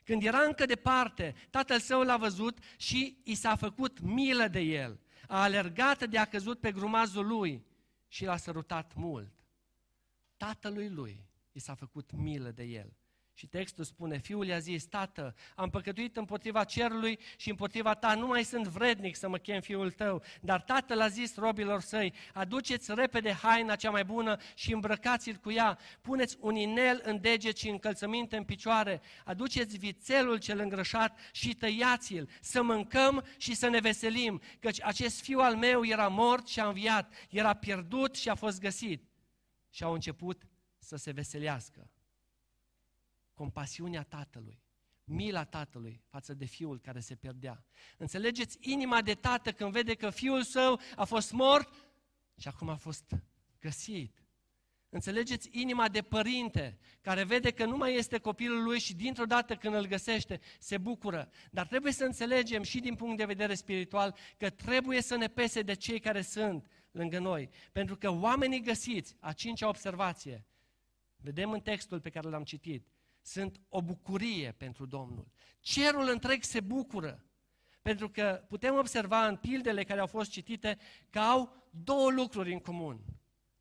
Când 0.04 0.24
era 0.24 0.40
încă 0.40 0.66
departe, 0.66 1.36
tatăl 1.50 1.80
său 1.80 2.02
l-a 2.02 2.18
văzut 2.18 2.58
și 2.78 3.22
i 3.24 3.34
s-a 3.34 3.56
făcut 3.56 4.00
milă 4.00 4.48
de 4.48 4.60
el. 4.60 5.00
A 5.28 5.42
alergat 5.42 6.10
de 6.10 6.18
a 6.18 6.26
căzut 6.26 6.60
pe 6.60 6.72
grumazul 6.72 7.28
lui 7.28 7.66
și 8.08 8.26
l-a 8.26 8.38
sărutat 8.38 8.94
mult. 8.96 9.34
Tatălui 10.38 10.90
lui 10.90 11.30
i 11.52 11.60
s-a 11.60 11.76
făcut 11.76 12.12
milă 12.12 12.52
de 12.52 12.64
el. 12.64 12.96
Și 13.34 13.48
textul 13.48 13.84
spune, 13.84 14.18
fiul 14.18 14.48
i-a 14.48 14.60
zis, 14.60 14.86
tată, 14.86 15.36
am 15.56 15.70
păcătuit 15.70 16.18
împotriva 16.18 16.64
cerului 16.64 17.20
și 17.38 17.50
împotriva 17.50 17.94
ta, 17.94 18.16
nu 18.16 18.28
mai 18.28 18.44
sunt 18.44 18.68
vrednic 18.68 19.16
să 19.16 19.30
mă 19.30 19.38
chem 19.38 19.62
fiul 19.62 19.92
tău. 19.92 20.24
Dar 20.42 20.62
tatăl 20.62 21.02
a 21.02 21.08
zis 21.08 21.36
robilor 21.36 21.82
săi, 21.82 22.14
aduceți 22.34 22.94
repede 22.94 23.32
haina 23.32 23.76
cea 23.76 23.90
mai 23.90 24.06
bună 24.06 24.38
și 24.56 24.74
îmbrăcați-l 24.74 25.36
cu 25.36 25.52
ea, 25.52 25.78
puneți 26.02 26.38
un 26.40 26.56
inel 26.56 27.02
în 27.04 27.22
deget 27.22 27.58
și 27.58 27.70
încălțăminte 27.70 28.38
în 28.38 28.44
picioare, 28.44 29.02
aduceți 29.26 29.78
vițelul 29.78 30.38
cel 30.38 30.60
îngrășat 30.60 31.20
și 31.32 31.56
tăiați-l, 31.56 32.30
să 32.42 32.62
mâncăm 32.62 33.26
și 33.38 33.56
să 33.56 33.68
ne 33.68 33.80
veselim, 33.80 34.42
căci 34.60 34.82
acest 34.82 35.22
fiu 35.22 35.40
al 35.40 35.56
meu 35.56 35.86
era 35.86 36.08
mort 36.08 36.48
și 36.48 36.60
a 36.60 36.68
înviat, 36.68 37.14
era 37.30 37.54
pierdut 37.54 38.16
și 38.16 38.30
a 38.30 38.36
fost 38.36 38.60
găsit. 38.60 39.10
Și 39.70 39.84
au 39.84 39.94
început 39.94 40.44
să 40.82 40.96
se 40.96 41.12
veselească. 41.12 41.90
Compasiunea 43.34 44.04
tatălui, 44.04 44.62
mila 45.04 45.44
tatălui 45.44 46.02
față 46.08 46.34
de 46.34 46.46
fiul 46.46 46.80
care 46.80 47.00
se 47.00 47.16
pierdea. 47.16 47.66
Înțelegeți 47.98 48.58
inima 48.60 49.02
de 49.02 49.14
tată 49.14 49.52
când 49.52 49.72
vede 49.72 49.96
că 49.96 50.10
fiul 50.10 50.44
său 50.44 50.80
a 50.96 51.04
fost 51.04 51.32
mort 51.32 51.74
și 52.38 52.48
acum 52.48 52.70
a 52.70 52.76
fost 52.76 53.16
găsit. 53.60 54.22
Înțelegeți 54.90 55.50
inima 55.52 55.88
de 55.88 56.02
părinte 56.02 56.80
care 57.02 57.24
vede 57.24 57.52
că 57.52 57.66
nu 57.66 57.78
mai 57.78 57.96
este 57.96 58.18
copilul 58.18 58.64
lui 58.64 58.80
și 58.80 58.96
dintr-o 58.96 59.26
dată 59.26 59.56
când 59.56 59.76
îl 59.76 59.86
găsește 59.86 60.40
se 60.60 60.78
bucură. 60.78 61.30
Dar 61.52 61.68
trebuie 61.68 61.92
să 61.92 62.04
înțelegem 62.04 62.64
și 62.64 62.80
din 62.80 62.96
punct 62.96 63.18
de 63.18 63.26
vedere 63.26 63.54
spiritual 63.54 64.16
că 64.38 64.50
trebuie 64.50 65.02
să 65.02 65.16
ne 65.16 65.28
pese 65.28 65.62
de 65.62 65.74
cei 65.74 66.00
care 66.00 66.22
sunt 66.22 66.68
lângă 66.92 67.20
noi. 67.20 67.50
Pentru 67.72 67.98
că 67.98 68.10
oamenii 68.10 68.62
găsiți, 68.62 69.16
a 69.20 69.34
cincea 69.34 69.68
observație, 69.68 70.46
vedem 71.22 71.52
în 71.52 71.60
textul 71.60 72.00
pe 72.00 72.10
care 72.10 72.30
l-am 72.30 72.44
citit, 72.44 72.88
sunt 73.22 73.62
o 73.70 73.82
bucurie 73.82 74.52
pentru 74.52 74.86
Domnul. 74.86 75.28
Cerul 75.60 76.10
întreg 76.10 76.44
se 76.44 76.60
bucură. 76.60 77.26
Pentru 77.82 78.10
că 78.10 78.44
putem 78.48 78.76
observa 78.76 79.28
în 79.28 79.36
pildele 79.36 79.84
care 79.84 80.00
au 80.00 80.08
fost 80.08 80.32
citite 80.32 80.78
că 81.10 81.20
au 81.20 81.68
două 81.70 82.12
lucruri 82.12 82.54
în 82.54 82.60
comun. 82.60 83.02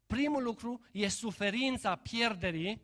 Primul 0.07 0.43
lucru 0.43 0.81
e 0.93 1.09
suferința 1.09 1.97
pierderii 1.97 2.83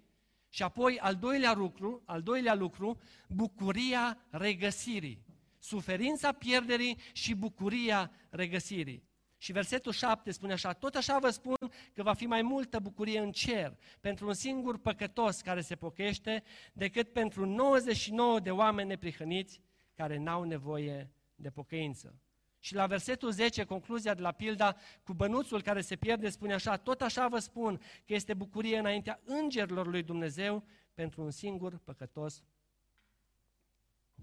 și 0.48 0.62
apoi 0.62 0.98
al 0.98 1.14
doilea 1.14 1.54
lucru, 1.54 2.02
al 2.06 2.22
doilea 2.22 2.54
lucru, 2.54 3.00
bucuria 3.28 4.26
regăsirii. 4.30 5.24
Suferința 5.58 6.32
pierderii 6.32 6.98
și 7.12 7.34
bucuria 7.34 8.10
regăsirii. 8.30 9.02
Și 9.46 9.52
versetul 9.52 9.92
7 9.92 10.30
spune 10.30 10.52
așa, 10.52 10.72
tot 10.72 10.94
așa 10.94 11.18
vă 11.18 11.30
spun 11.30 11.56
că 11.92 12.02
va 12.02 12.12
fi 12.12 12.26
mai 12.26 12.42
multă 12.42 12.78
bucurie 12.78 13.18
în 13.18 13.32
cer 13.32 13.76
pentru 14.00 14.26
un 14.26 14.34
singur 14.34 14.78
păcătos 14.78 15.40
care 15.40 15.60
se 15.60 15.76
pochește 15.76 16.42
decât 16.72 17.12
pentru 17.12 17.44
99 17.44 18.40
de 18.40 18.50
oameni 18.50 18.88
neprihăniți 18.88 19.60
care 19.94 20.16
n-au 20.16 20.42
nevoie 20.42 21.10
de 21.34 21.50
pocăință. 21.50 22.14
Și 22.58 22.74
la 22.74 22.86
versetul 22.86 23.30
10, 23.30 23.64
concluzia 23.64 24.14
de 24.14 24.22
la 24.22 24.32
pilda 24.32 24.76
cu 25.02 25.14
bănuțul 25.14 25.62
care 25.62 25.80
se 25.80 25.96
pierde, 25.96 26.28
spune 26.28 26.54
așa, 26.54 26.76
tot 26.76 27.00
așa 27.00 27.28
vă 27.28 27.38
spun 27.38 27.80
că 28.04 28.14
este 28.14 28.34
bucurie 28.34 28.78
înaintea 28.78 29.20
îngerilor 29.24 29.86
lui 29.86 30.02
Dumnezeu 30.02 30.64
pentru 30.94 31.22
un 31.22 31.30
singur 31.30 31.78
păcătos 31.78 32.44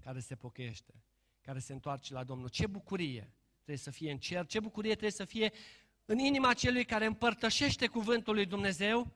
care 0.00 0.20
se 0.20 0.34
pochește, 0.34 0.94
care 1.40 1.58
se 1.58 1.72
întoarce 1.72 2.12
la 2.12 2.24
Domnul. 2.24 2.48
Ce 2.48 2.66
bucurie! 2.66 3.32
Trebuie 3.64 3.76
să 3.76 3.90
fie 3.90 4.10
în 4.10 4.18
cer, 4.18 4.46
ce 4.46 4.60
bucurie 4.60 4.90
trebuie 4.90 5.10
să 5.10 5.24
fie 5.24 5.52
în 6.04 6.18
inima 6.18 6.52
celui 6.52 6.84
care 6.84 7.04
împărtășește 7.04 7.86
cuvântul 7.86 8.34
lui 8.34 8.46
Dumnezeu 8.46 9.12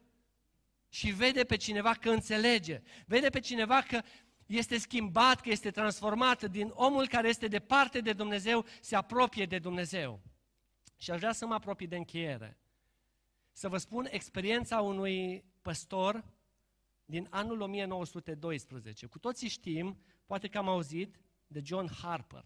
și 0.88 1.10
vede 1.10 1.44
pe 1.44 1.56
cineva 1.56 1.94
că 1.94 2.10
înțelege, 2.10 2.82
vede 3.06 3.28
pe 3.28 3.40
cineva 3.40 3.82
că 3.82 4.02
este 4.46 4.78
schimbat, 4.78 5.40
că 5.40 5.50
este 5.50 5.70
transformat 5.70 6.50
din 6.50 6.70
omul 6.74 7.08
care 7.08 7.28
este 7.28 7.46
departe 7.46 8.00
de 8.00 8.12
Dumnezeu, 8.12 8.64
se 8.80 8.96
apropie 8.96 9.46
de 9.46 9.58
Dumnezeu. 9.58 10.22
Și 10.96 11.10
aș 11.10 11.18
vrea 11.18 11.32
să 11.32 11.46
mă 11.46 11.54
apropii 11.54 11.86
de 11.86 11.96
încheiere. 11.96 12.58
Să 13.52 13.68
vă 13.68 13.76
spun 13.76 14.06
experiența 14.10 14.80
unui 14.80 15.44
păstor 15.62 16.24
din 17.04 17.26
anul 17.30 17.60
1912. 17.60 19.06
Cu 19.06 19.18
toții 19.18 19.48
știm, 19.48 19.98
poate 20.26 20.48
că 20.48 20.58
am 20.58 20.68
auzit, 20.68 21.20
de 21.46 21.60
John 21.64 21.88
Harper. 22.02 22.44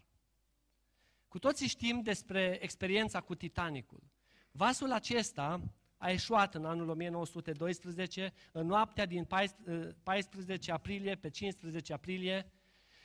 Cu 1.33 1.39
toții 1.39 1.67
știm 1.67 2.01
despre 2.01 2.57
experiența 2.61 3.21
cu 3.21 3.35
Titanicul. 3.35 4.03
Vasul 4.51 4.91
acesta 4.91 5.61
a 5.97 6.09
eșuat 6.09 6.55
în 6.55 6.65
anul 6.65 6.89
1912, 6.89 8.33
în 8.51 8.65
noaptea 8.65 9.05
din 9.05 9.27
14 10.03 10.71
aprilie 10.71 11.15
pe 11.15 11.29
15 11.29 11.93
aprilie 11.93 12.51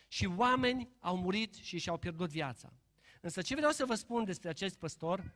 și 0.08 0.26
oameni 0.26 0.88
au 0.98 1.16
murit 1.16 1.54
și 1.54 1.78
și-au 1.78 1.98
pierdut 1.98 2.30
viața. 2.30 2.72
Însă 3.20 3.42
ce 3.42 3.54
vreau 3.54 3.70
să 3.70 3.84
vă 3.84 3.94
spun 3.94 4.24
despre 4.24 4.48
acest 4.48 4.78
păstor, 4.78 5.34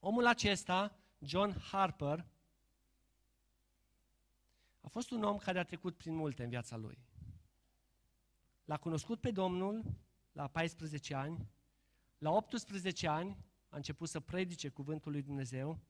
omul 0.00 0.26
acesta, 0.26 0.98
John 1.18 1.58
Harper, 1.58 2.26
a 4.80 4.88
fost 4.88 5.10
un 5.10 5.22
om 5.22 5.36
care 5.36 5.58
a 5.58 5.64
trecut 5.64 5.96
prin 5.96 6.14
multe 6.14 6.42
în 6.42 6.48
viața 6.48 6.76
lui. 6.76 6.98
L-a 8.64 8.76
cunoscut 8.76 9.20
pe 9.20 9.30
Domnul 9.30 9.84
la 10.32 10.46
14 10.46 11.14
ani, 11.14 11.54
la 12.18 12.30
18 12.30 13.08
ani 13.08 13.36
a 13.68 13.76
început 13.76 14.08
să 14.08 14.20
predice 14.20 14.68
cuvântul 14.68 15.12
lui 15.12 15.22
Dumnezeu. 15.22 15.80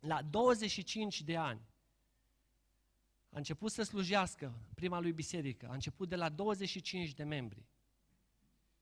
La 0.00 0.22
25 0.22 1.22
de 1.22 1.36
ani 1.36 1.60
a 3.30 3.36
început 3.36 3.72
să 3.72 3.82
slujească 3.82 4.52
prima 4.74 5.00
lui 5.00 5.12
biserică. 5.12 5.68
A 5.68 5.72
început 5.72 6.08
de 6.08 6.16
la 6.16 6.28
25 6.28 7.12
de 7.12 7.24
membri. 7.24 7.68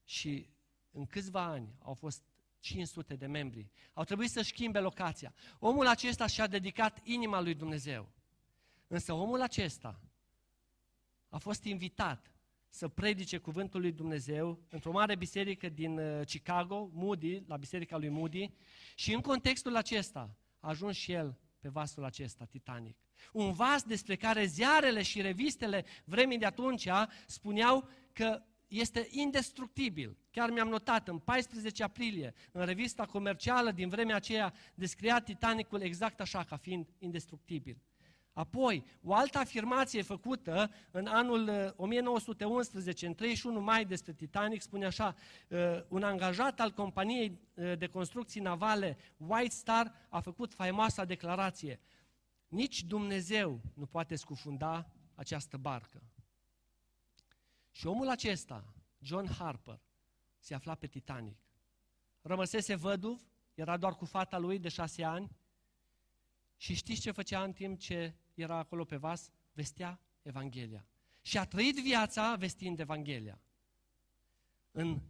și 0.04 0.48
în 0.90 1.06
câțiva 1.06 1.42
ani 1.42 1.74
au 1.78 1.94
fost 1.94 2.22
500 2.58 3.16
de 3.16 3.26
membri. 3.26 3.70
Au 3.92 4.04
trebuit 4.04 4.30
să 4.30 4.40
schimbe 4.40 4.78
locația. 4.78 5.34
Omul 5.58 5.86
acesta 5.86 6.26
și-a 6.26 6.46
dedicat 6.46 7.00
inima 7.06 7.40
lui 7.40 7.54
Dumnezeu. 7.54 8.08
Însă 8.86 9.12
omul 9.12 9.40
acesta 9.40 10.00
a 11.28 11.38
fost 11.38 11.64
invitat 11.64 12.32
să 12.68 12.88
predice 12.88 13.38
cuvântul 13.38 13.80
lui 13.80 13.92
Dumnezeu 13.92 14.62
într-o 14.68 14.92
mare 14.92 15.16
biserică 15.16 15.68
din 15.68 15.98
uh, 15.98 16.26
Chicago, 16.26 16.90
Moody, 16.92 17.42
la 17.46 17.56
biserica 17.56 17.96
lui 17.96 18.08
Moody, 18.08 18.50
și 18.94 19.12
în 19.12 19.20
contextul 19.20 19.76
acesta 19.76 20.36
a 20.60 20.68
ajuns 20.68 20.96
și 20.96 21.12
el 21.12 21.38
pe 21.60 21.68
vasul 21.68 22.04
acesta, 22.04 22.44
Titanic. 22.44 22.96
Un 23.32 23.52
vas 23.52 23.82
despre 23.82 24.16
care 24.16 24.44
ziarele 24.44 25.02
și 25.02 25.20
revistele 25.20 25.84
vremii 26.04 26.38
de 26.38 26.46
atunci 26.46 26.88
spuneau 27.26 27.88
că 28.12 28.42
este 28.68 29.08
indestructibil. 29.10 30.16
Chiar 30.30 30.50
mi-am 30.50 30.68
notat, 30.68 31.08
în 31.08 31.18
14 31.18 31.82
aprilie, 31.82 32.34
în 32.52 32.64
revista 32.64 33.06
comercială 33.06 33.70
din 33.70 33.88
vremea 33.88 34.16
aceea, 34.16 34.54
descria 34.74 35.20
Titanicul 35.20 35.80
exact 35.80 36.20
așa, 36.20 36.44
ca 36.44 36.56
fiind 36.56 36.86
indestructibil. 36.98 37.82
Apoi, 38.38 38.84
o 39.02 39.14
altă 39.14 39.38
afirmație 39.38 40.02
făcută 40.02 40.70
în 40.90 41.06
anul 41.06 41.74
1911, 41.76 43.04
uh, 43.04 43.10
în 43.10 43.16
31 43.16 43.60
mai 43.60 43.84
despre 43.84 44.12
Titanic, 44.12 44.60
spune 44.60 44.86
așa, 44.86 45.14
uh, 45.48 45.58
un 45.88 46.02
angajat 46.02 46.60
al 46.60 46.72
companiei 46.72 47.38
uh, 47.54 47.78
de 47.78 47.86
construcții 47.86 48.40
navale 48.40 48.96
White 49.16 49.54
Star 49.54 50.06
a 50.08 50.20
făcut 50.20 50.54
faimoasa 50.54 51.04
declarație, 51.04 51.80
nici 52.48 52.84
Dumnezeu 52.84 53.60
nu 53.74 53.86
poate 53.86 54.16
scufunda 54.16 54.90
această 55.14 55.56
barcă. 55.56 56.02
Și 57.70 57.86
omul 57.86 58.08
acesta, 58.08 58.64
John 58.98 59.26
Harper, 59.38 59.80
se 60.38 60.54
afla 60.54 60.74
pe 60.74 60.86
Titanic. 60.86 61.38
Rămăsese 62.22 62.74
văduv, 62.74 63.20
era 63.54 63.76
doar 63.76 63.94
cu 63.94 64.04
fata 64.04 64.38
lui 64.38 64.58
de 64.58 64.68
șase 64.68 65.04
ani 65.04 65.30
și 66.56 66.74
știți 66.74 67.00
ce 67.00 67.10
făcea 67.10 67.42
în 67.42 67.52
timp 67.52 67.78
ce 67.78 68.14
era 68.38 68.56
acolo 68.56 68.84
pe 68.84 68.96
vas? 68.96 69.30
Vestea 69.52 70.00
Evanghelia. 70.22 70.86
Și 71.22 71.38
a 71.38 71.44
trăit 71.44 71.82
viața 71.82 72.34
vestind 72.34 72.78
Evanghelia. 72.78 73.40
În 74.70 75.00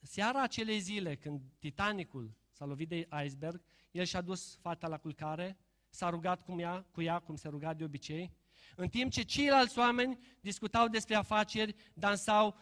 seara 0.00 0.42
acelei 0.42 0.80
zile, 0.80 1.16
când 1.16 1.40
Titanicul 1.58 2.34
s-a 2.50 2.64
lovit 2.64 2.88
de 2.88 3.08
iceberg, 3.24 3.62
el 3.90 4.04
și-a 4.04 4.20
dus 4.20 4.58
fata 4.60 4.88
la 4.88 4.98
culcare, 4.98 5.56
s-a 5.88 6.10
rugat 6.10 6.42
cu 6.42 6.60
ea, 6.60 6.86
cu 6.90 7.02
ea, 7.02 7.18
cum 7.18 7.36
se 7.36 7.48
ruga 7.48 7.74
de 7.74 7.84
obicei, 7.84 8.32
în 8.76 8.88
timp 8.88 9.10
ce 9.10 9.22
ceilalți 9.22 9.78
oameni 9.78 10.18
discutau 10.40 10.88
despre 10.88 11.14
afaceri, 11.14 11.74
dansau, 11.94 12.56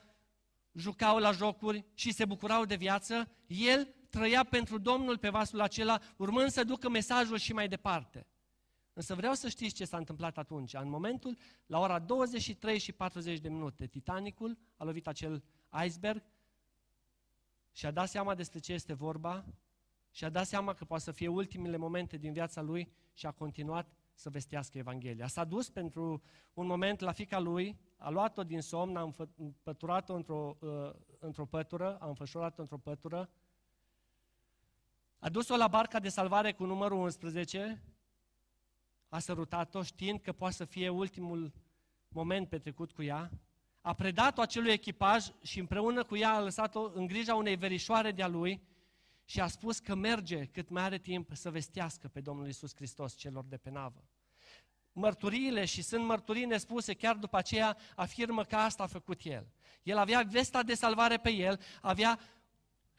jucau 0.73 1.19
la 1.19 1.33
jocuri 1.33 1.85
și 1.95 2.13
se 2.13 2.25
bucurau 2.25 2.65
de 2.65 2.77
viață, 2.77 3.31
el 3.47 3.95
trăia 4.11 4.45
pentru 4.45 4.79
Domnul 4.79 5.19
pe 5.19 5.29
vasul 5.29 5.61
acela, 5.61 6.01
urmând 6.17 6.51
să 6.51 6.65
ducă 6.65 6.89
mesajul 6.89 7.39
și 7.39 7.53
mai 7.53 7.69
departe. 7.69 8.27
Însă 9.01 9.15
vreau 9.15 9.35
să 9.35 9.49
știți 9.49 9.75
ce 9.75 9.85
s-a 9.85 9.97
întâmplat 9.97 10.39
atunci. 10.39 10.75
În 10.75 10.89
momentul, 10.89 11.37
la 11.67 11.79
ora 11.79 11.99
23 11.99 12.79
și 12.79 12.93
40 12.93 13.39
de 13.39 13.49
minute, 13.49 13.87
Titanicul 13.87 14.59
a 14.77 14.85
lovit 14.85 15.07
acel 15.07 15.45
iceberg 15.85 16.23
și 17.73 17.87
a 17.87 17.91
dat 17.91 18.09
seama 18.09 18.35
despre 18.35 18.59
ce 18.59 18.73
este 18.73 18.93
vorba 18.93 19.45
și 20.11 20.25
a 20.25 20.29
dat 20.29 20.47
seama 20.47 20.75
că 20.75 20.85
poate 20.85 21.03
să 21.03 21.13
fie 21.13 21.29
ultimele 21.29 21.77
momente 21.77 22.17
din 22.17 22.33
viața 22.33 22.61
lui 22.61 22.93
și 23.13 23.27
a 23.27 23.31
continuat 23.31 23.93
să 24.15 24.31
vestească 24.31 24.79
Evanghelia. 24.79 25.27
S-a 25.27 25.45
dus 25.45 25.71
pentru 25.71 26.23
un 26.55 26.67
moment 26.67 27.01
la 27.01 27.13
fica 27.13 27.39
lui, 27.39 27.81
a 27.97 28.11
luat-o 28.11 28.45
din 28.45 28.61
somn, 28.61 28.97
a 28.97 29.15
împăturat-o 29.37 30.15
într-o, 30.15 30.57
uh, 30.61 30.91
într-o 31.19 31.47
pătură, 31.47 31.99
a 31.99 32.07
înfășurat-o 32.07 32.63
într-o 32.63 32.79
pătură, 32.79 33.31
a 35.19 35.29
dus-o 35.29 35.57
la 35.57 35.69
barca 35.69 35.99
de 35.99 36.09
salvare 36.09 36.53
cu 36.53 36.65
numărul 36.65 36.99
11, 36.99 37.83
a 39.11 39.19
sărutat-o 39.19 39.83
știind 39.83 40.21
că 40.21 40.33
poate 40.33 40.55
să 40.55 40.65
fie 40.65 40.89
ultimul 40.89 41.53
moment 42.09 42.49
petrecut 42.49 42.93
cu 42.93 43.03
ea, 43.03 43.31
a 43.81 43.95
predat-o 43.95 44.41
acelui 44.41 44.73
echipaj 44.73 45.27
și 45.43 45.59
împreună 45.59 46.05
cu 46.05 46.17
ea 46.17 46.33
a 46.35 46.41
lăsat-o 46.41 46.91
în 46.95 47.07
grija 47.07 47.35
unei 47.35 47.57
verișoare 47.57 48.13
de-a 48.13 48.29
lui 48.29 48.63
și 49.25 49.41
a 49.41 49.47
spus 49.47 49.79
că 49.79 49.95
merge 49.95 50.45
cât 50.45 50.69
mai 50.69 50.83
are 50.83 50.99
timp 50.99 51.31
să 51.33 51.51
vestească 51.51 52.09
pe 52.09 52.21
Domnul 52.21 52.49
Isus 52.49 52.75
Hristos 52.75 53.15
celor 53.15 53.45
de 53.45 53.57
pe 53.57 53.71
navă. 53.71 54.05
Mărturiile 54.93 55.65
și 55.65 55.83
sunt 55.83 56.05
mărturii 56.05 56.45
nespuse, 56.45 56.95
chiar 56.95 57.17
după 57.17 57.37
aceea 57.37 57.77
afirmă 57.97 58.45
că 58.45 58.57
asta 58.57 58.83
a 58.83 58.87
făcut 58.87 59.21
el. 59.25 59.47
El 59.83 59.99
avea 59.99 60.23
vesta 60.23 60.63
de 60.63 60.75
salvare 60.75 61.17
pe 61.17 61.31
el, 61.31 61.61
avea 61.81 62.19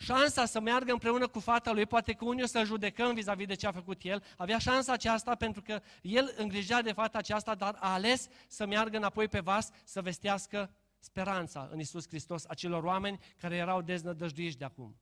șansa 0.02 0.46
să 0.46 0.60
meargă 0.60 0.92
împreună 0.92 1.28
cu 1.28 1.40
fata 1.40 1.72
lui, 1.72 1.86
poate 1.86 2.14
că 2.14 2.26
unii 2.26 2.44
o 2.44 2.46
să 2.46 2.64
judecăm 2.64 3.14
vis-a-vis 3.14 3.48
de 3.48 3.56
ce 3.56 3.68
a 3.68 3.72
făcut 3.72 4.02
el, 4.04 4.24
avea 4.38 4.58
șansa 4.58 4.94
aceasta 4.94 5.36
pentru 5.36 5.62
că 5.62 5.82
el 6.02 6.34
îngrijea 6.38 6.82
de 6.82 6.92
fata 6.92 7.18
aceasta, 7.18 7.56
dar 7.56 7.78
a 7.80 7.94
ales 7.94 8.28
să 8.48 8.66
meargă 8.66 8.98
înapoi 8.98 9.28
pe 9.28 9.40
vas 9.40 9.70
să 9.84 10.02
vestească 10.02 10.74
speranța 11.00 11.70
în 11.72 11.80
Isus 11.80 12.08
Hristos 12.08 12.46
acelor 12.46 12.84
oameni 12.84 13.20
care 13.38 13.56
erau 13.56 13.82
deznădăjduiți 13.82 14.58
de 14.58 14.66
acum. 14.66 14.96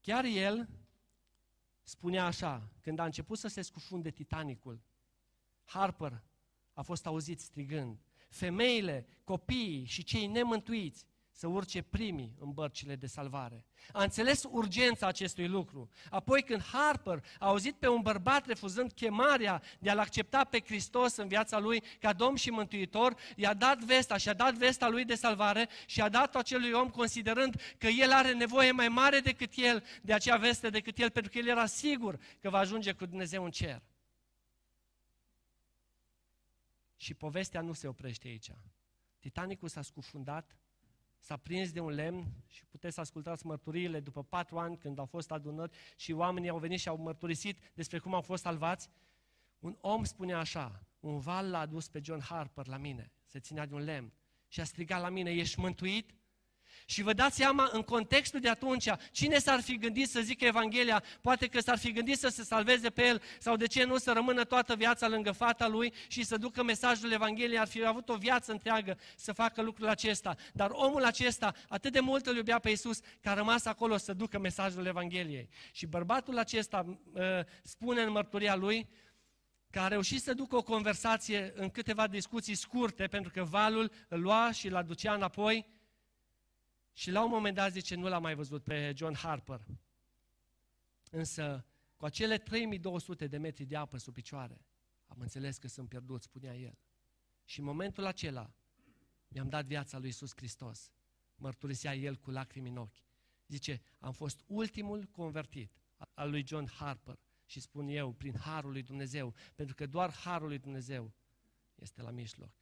Chiar 0.00 0.24
el 0.24 0.68
spunea 1.82 2.24
așa, 2.24 2.68
când 2.80 2.98
a 2.98 3.04
început 3.04 3.38
să 3.38 3.48
se 3.48 3.62
scufunde 3.62 4.10
Titanicul, 4.10 4.80
Harper 5.64 6.22
a 6.72 6.82
fost 6.82 7.06
auzit 7.06 7.40
strigând, 7.40 7.98
femeile, 8.28 9.06
copiii 9.24 9.84
și 9.84 10.04
cei 10.04 10.26
nemântuiți 10.26 11.06
să 11.36 11.46
urce 11.46 11.82
primii 11.82 12.34
în 12.38 12.52
bărcile 12.52 12.96
de 12.96 13.06
salvare. 13.06 13.64
A 13.92 14.02
înțeles 14.02 14.44
urgența 14.50 15.06
acestui 15.06 15.48
lucru. 15.48 15.90
Apoi 16.10 16.42
când 16.42 16.62
Harper 16.62 17.24
a 17.38 17.46
auzit 17.46 17.74
pe 17.74 17.88
un 17.88 18.00
bărbat 18.00 18.46
refuzând 18.46 18.92
chemarea 18.92 19.62
de 19.78 19.90
a-L 19.90 19.98
accepta 19.98 20.44
pe 20.44 20.60
Hristos 20.60 21.16
în 21.16 21.28
viața 21.28 21.58
lui 21.58 21.82
ca 22.00 22.12
Domn 22.12 22.36
și 22.36 22.50
Mântuitor, 22.50 23.16
i-a 23.36 23.54
dat 23.54 23.78
vesta 23.78 24.16
și 24.16 24.28
a 24.28 24.34
dat 24.34 24.54
vesta 24.54 24.88
lui 24.88 25.04
de 25.04 25.14
salvare 25.14 25.68
și 25.86 26.00
a 26.00 26.08
dat 26.08 26.36
acelui 26.36 26.72
om 26.72 26.90
considerând 26.90 27.60
că 27.78 27.86
el 27.86 28.12
are 28.12 28.32
nevoie 28.32 28.70
mai 28.70 28.88
mare 28.88 29.20
decât 29.20 29.52
el 29.56 29.84
de 30.02 30.12
acea 30.12 30.36
veste 30.36 30.70
decât 30.70 30.98
el, 30.98 31.10
pentru 31.10 31.32
că 31.32 31.38
el 31.38 31.48
era 31.48 31.66
sigur 31.66 32.18
că 32.40 32.50
va 32.50 32.58
ajunge 32.58 32.92
cu 32.92 33.06
Dumnezeu 33.06 33.44
în 33.44 33.50
cer. 33.50 33.82
Și 36.96 37.14
povestea 37.14 37.60
nu 37.60 37.72
se 37.72 37.88
oprește 37.88 38.28
aici. 38.28 38.50
Titanicul 39.20 39.68
s-a 39.68 39.82
scufundat 39.82 40.56
s-a 41.26 41.36
prins 41.36 41.72
de 41.72 41.80
un 41.80 41.90
lemn 41.90 42.26
și 42.46 42.66
puteți 42.66 42.94
să 42.94 43.00
ascultați 43.00 43.46
mărturiile 43.46 44.00
după 44.00 44.22
patru 44.22 44.58
ani 44.58 44.78
când 44.78 44.98
au 44.98 45.06
fost 45.06 45.30
adunări 45.30 45.76
și 45.96 46.12
oamenii 46.12 46.48
au 46.48 46.58
venit 46.58 46.78
și 46.78 46.88
au 46.88 46.96
mărturisit 46.96 47.58
despre 47.74 47.98
cum 47.98 48.14
au 48.14 48.20
fost 48.20 48.42
salvați. 48.42 48.90
Un 49.58 49.76
om 49.80 50.04
spunea 50.04 50.38
așa, 50.38 50.86
un 51.00 51.18
val 51.18 51.50
l-a 51.50 51.58
adus 51.58 51.88
pe 51.88 52.00
John 52.02 52.20
Harper 52.20 52.66
la 52.66 52.76
mine, 52.76 53.12
se 53.24 53.38
ținea 53.38 53.66
de 53.66 53.74
un 53.74 53.82
lemn 53.82 54.12
și 54.48 54.60
a 54.60 54.64
strigat 54.64 55.00
la 55.00 55.08
mine, 55.08 55.30
ești 55.30 55.60
mântuit? 55.60 56.14
Și 56.88 57.02
vă 57.02 57.12
dați 57.12 57.36
seama, 57.36 57.68
în 57.72 57.82
contextul 57.82 58.40
de 58.40 58.48
atunci, 58.48 58.88
cine 59.10 59.38
s-ar 59.38 59.60
fi 59.60 59.78
gândit 59.78 60.08
să 60.08 60.20
zică 60.20 60.44
Evanghelia? 60.44 61.02
Poate 61.20 61.46
că 61.46 61.60
s-ar 61.60 61.78
fi 61.78 61.92
gândit 61.92 62.18
să 62.18 62.28
se 62.28 62.42
salveze 62.42 62.90
pe 62.90 63.06
el, 63.06 63.22
sau 63.38 63.56
de 63.56 63.66
ce 63.66 63.84
nu 63.84 63.96
să 63.96 64.12
rămână 64.12 64.44
toată 64.44 64.74
viața 64.74 65.08
lângă 65.08 65.32
fata 65.32 65.68
lui 65.68 65.92
și 66.08 66.22
să 66.22 66.36
ducă 66.36 66.62
mesajul 66.62 67.12
Evangheliei, 67.12 67.58
ar 67.58 67.68
fi 67.68 67.86
avut 67.86 68.08
o 68.08 68.16
viață 68.16 68.52
întreagă 68.52 68.98
să 69.16 69.32
facă 69.32 69.62
lucrul 69.62 69.88
acesta. 69.88 70.36
Dar 70.52 70.70
omul 70.72 71.04
acesta 71.04 71.54
atât 71.68 71.92
de 71.92 72.00
mult 72.00 72.26
îl 72.26 72.36
iubea 72.36 72.58
pe 72.58 72.68
Iisus, 72.68 73.00
că 73.20 73.28
a 73.28 73.34
rămas 73.34 73.64
acolo 73.64 73.96
să 73.96 74.12
ducă 74.12 74.38
mesajul 74.38 74.86
Evangheliei. 74.86 75.48
Și 75.72 75.86
bărbatul 75.86 76.38
acesta 76.38 76.98
uh, 77.12 77.22
spune 77.62 78.02
în 78.02 78.10
mărturia 78.10 78.54
lui, 78.54 78.88
că 79.70 79.80
a 79.80 79.88
reușit 79.88 80.22
să 80.22 80.34
ducă 80.34 80.56
o 80.56 80.62
conversație 80.62 81.52
în 81.56 81.70
câteva 81.70 82.06
discuții 82.06 82.54
scurte, 82.54 83.06
pentru 83.06 83.30
că 83.34 83.42
valul 83.42 83.90
îl 84.08 84.20
lua 84.20 84.52
și 84.52 84.66
îl 84.66 84.76
aducea 84.76 85.14
înapoi, 85.14 85.74
și 86.96 87.10
la 87.10 87.24
un 87.24 87.30
moment 87.30 87.54
dat 87.54 87.72
zice, 87.72 87.94
nu 87.94 88.08
l-am 88.08 88.22
mai 88.22 88.34
văzut 88.34 88.62
pe 88.62 88.92
John 88.96 89.14
Harper. 89.14 89.66
Însă, 91.10 91.66
cu 91.96 92.04
acele 92.04 92.38
3200 92.38 93.26
de 93.26 93.36
metri 93.36 93.64
de 93.64 93.76
apă 93.76 93.96
sub 93.96 94.14
picioare, 94.14 94.64
am 95.06 95.20
înțeles 95.20 95.58
că 95.58 95.68
sunt 95.68 95.88
pierdut, 95.88 96.22
spunea 96.22 96.56
el. 96.56 96.78
Și 97.44 97.58
în 97.58 97.64
momentul 97.64 98.04
acela, 98.04 98.50
mi-am 99.28 99.48
dat 99.48 99.64
viața 99.64 99.98
lui 99.98 100.06
Iisus 100.06 100.32
Hristos. 100.36 100.90
Mărturisea 101.34 101.94
el 101.94 102.16
cu 102.16 102.30
lacrimi 102.30 102.68
în 102.68 102.76
ochi. 102.76 103.04
Zice, 103.46 103.80
am 103.98 104.12
fost 104.12 104.42
ultimul 104.46 105.04
convertit 105.04 105.72
al 106.14 106.30
lui 106.30 106.46
John 106.46 106.68
Harper. 106.68 107.18
Și 107.46 107.60
spun 107.60 107.88
eu, 107.88 108.12
prin 108.12 108.36
Harul 108.38 108.70
lui 108.70 108.82
Dumnezeu, 108.82 109.34
pentru 109.54 109.74
că 109.74 109.86
doar 109.86 110.12
Harul 110.12 110.48
lui 110.48 110.58
Dumnezeu 110.58 111.12
este 111.74 112.02
la 112.02 112.10
mijloc. 112.10 112.52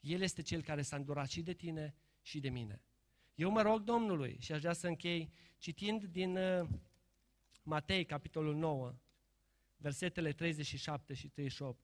El 0.00 0.20
este 0.20 0.42
cel 0.42 0.62
care 0.62 0.82
s-a 0.82 0.96
îndurat 0.96 1.28
și 1.28 1.42
de 1.42 1.52
tine 1.52 1.94
și 2.22 2.40
de 2.40 2.48
mine. 2.48 2.82
Eu 3.34 3.50
mă 3.50 3.62
rog 3.62 3.82
Domnului 3.82 4.36
și 4.40 4.52
aș 4.52 4.60
vrea 4.60 4.72
să 4.72 4.86
închei 4.86 5.32
citind 5.58 6.04
din 6.04 6.36
uh, 6.36 6.68
Matei, 7.62 8.04
capitolul 8.04 8.54
9, 8.54 8.94
versetele 9.76 10.32
37 10.32 11.14
și 11.14 11.28
38. 11.28 11.80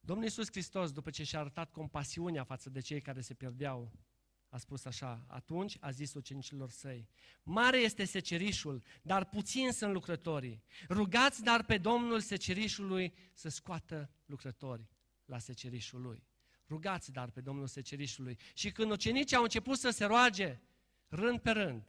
Domnul 0.00 0.24
Iisus 0.24 0.46
Hristos, 0.50 0.92
după 0.92 1.10
ce 1.10 1.24
și-a 1.24 1.38
arătat 1.38 1.70
compasiunea 1.70 2.44
față 2.44 2.70
de 2.70 2.80
cei 2.80 3.00
care 3.00 3.20
se 3.20 3.34
pierdeau, 3.34 3.92
a 4.48 4.58
spus 4.58 4.84
așa, 4.84 5.24
atunci 5.28 5.76
a 5.80 5.90
zis 5.90 6.14
ucenicilor 6.14 6.70
săi, 6.70 7.08
mare 7.42 7.78
este 7.78 8.04
secerișul, 8.04 8.82
dar 9.02 9.24
puțin 9.24 9.72
sunt 9.72 9.92
lucrătorii. 9.92 10.62
Rugați 10.88 11.42
dar 11.42 11.64
pe 11.64 11.78
Domnul 11.78 12.20
secerișului 12.20 13.14
să 13.32 13.48
scoată 13.48 14.10
lucrători 14.26 14.88
la 15.24 15.38
secerișul 15.38 16.00
lui. 16.00 16.26
Rugați 16.72 17.12
dar 17.12 17.30
pe 17.30 17.40
Domnul 17.40 17.66
secerișului. 17.66 18.38
Și 18.54 18.72
când 18.72 18.90
ucenicii 18.90 19.36
au 19.36 19.42
început 19.42 19.78
să 19.78 19.90
se 19.90 20.04
roage, 20.04 20.60
rând 21.08 21.40
pe 21.40 21.50
rând, 21.50 21.82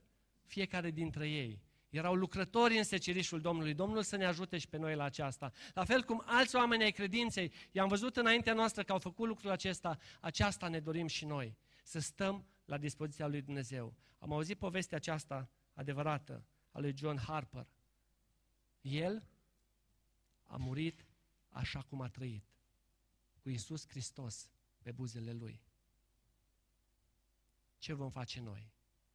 fiecare 0.45 0.91
dintre 0.91 1.29
ei, 1.29 1.61
erau 1.89 2.15
lucrători 2.15 2.77
în 2.77 2.83
secerișul 2.83 3.41
Domnului. 3.41 3.73
Domnul 3.73 4.03
să 4.03 4.15
ne 4.15 4.25
ajute 4.25 4.57
și 4.57 4.67
pe 4.67 4.77
noi 4.77 4.95
la 4.95 5.03
aceasta. 5.03 5.51
La 5.73 5.83
fel 5.85 6.03
cum 6.03 6.23
alți 6.25 6.55
oameni 6.55 6.83
ai 6.83 6.91
credinței, 6.91 7.51
i-am 7.71 7.87
văzut 7.87 8.17
înaintea 8.17 8.53
noastră 8.53 8.83
că 8.83 8.91
au 8.91 8.99
făcut 8.99 9.27
lucrul 9.27 9.51
acesta, 9.51 9.97
aceasta 10.21 10.67
ne 10.67 10.79
dorim 10.79 11.07
și 11.07 11.25
noi. 11.25 11.57
Să 11.83 11.99
stăm 11.99 12.45
la 12.65 12.77
dispoziția 12.77 13.27
lui 13.27 13.41
Dumnezeu. 13.41 13.93
Am 14.19 14.33
auzit 14.33 14.57
povestea 14.57 14.97
aceasta 14.97 15.49
adevărată 15.73 16.45
a 16.71 16.79
lui 16.79 16.93
John 16.97 17.17
Harper. 17.17 17.67
El 18.81 19.23
a 20.43 20.57
murit 20.57 21.05
așa 21.49 21.81
cum 21.81 22.01
a 22.01 22.07
trăit, 22.07 22.45
cu 23.41 23.49
Isus 23.49 23.87
Hristos 23.87 24.49
pe 24.83 24.91
buzele 24.91 25.33
lui. 25.33 25.61
Ce 27.77 27.93
vom 27.93 28.09
face 28.09 28.39
noi? 28.39 28.71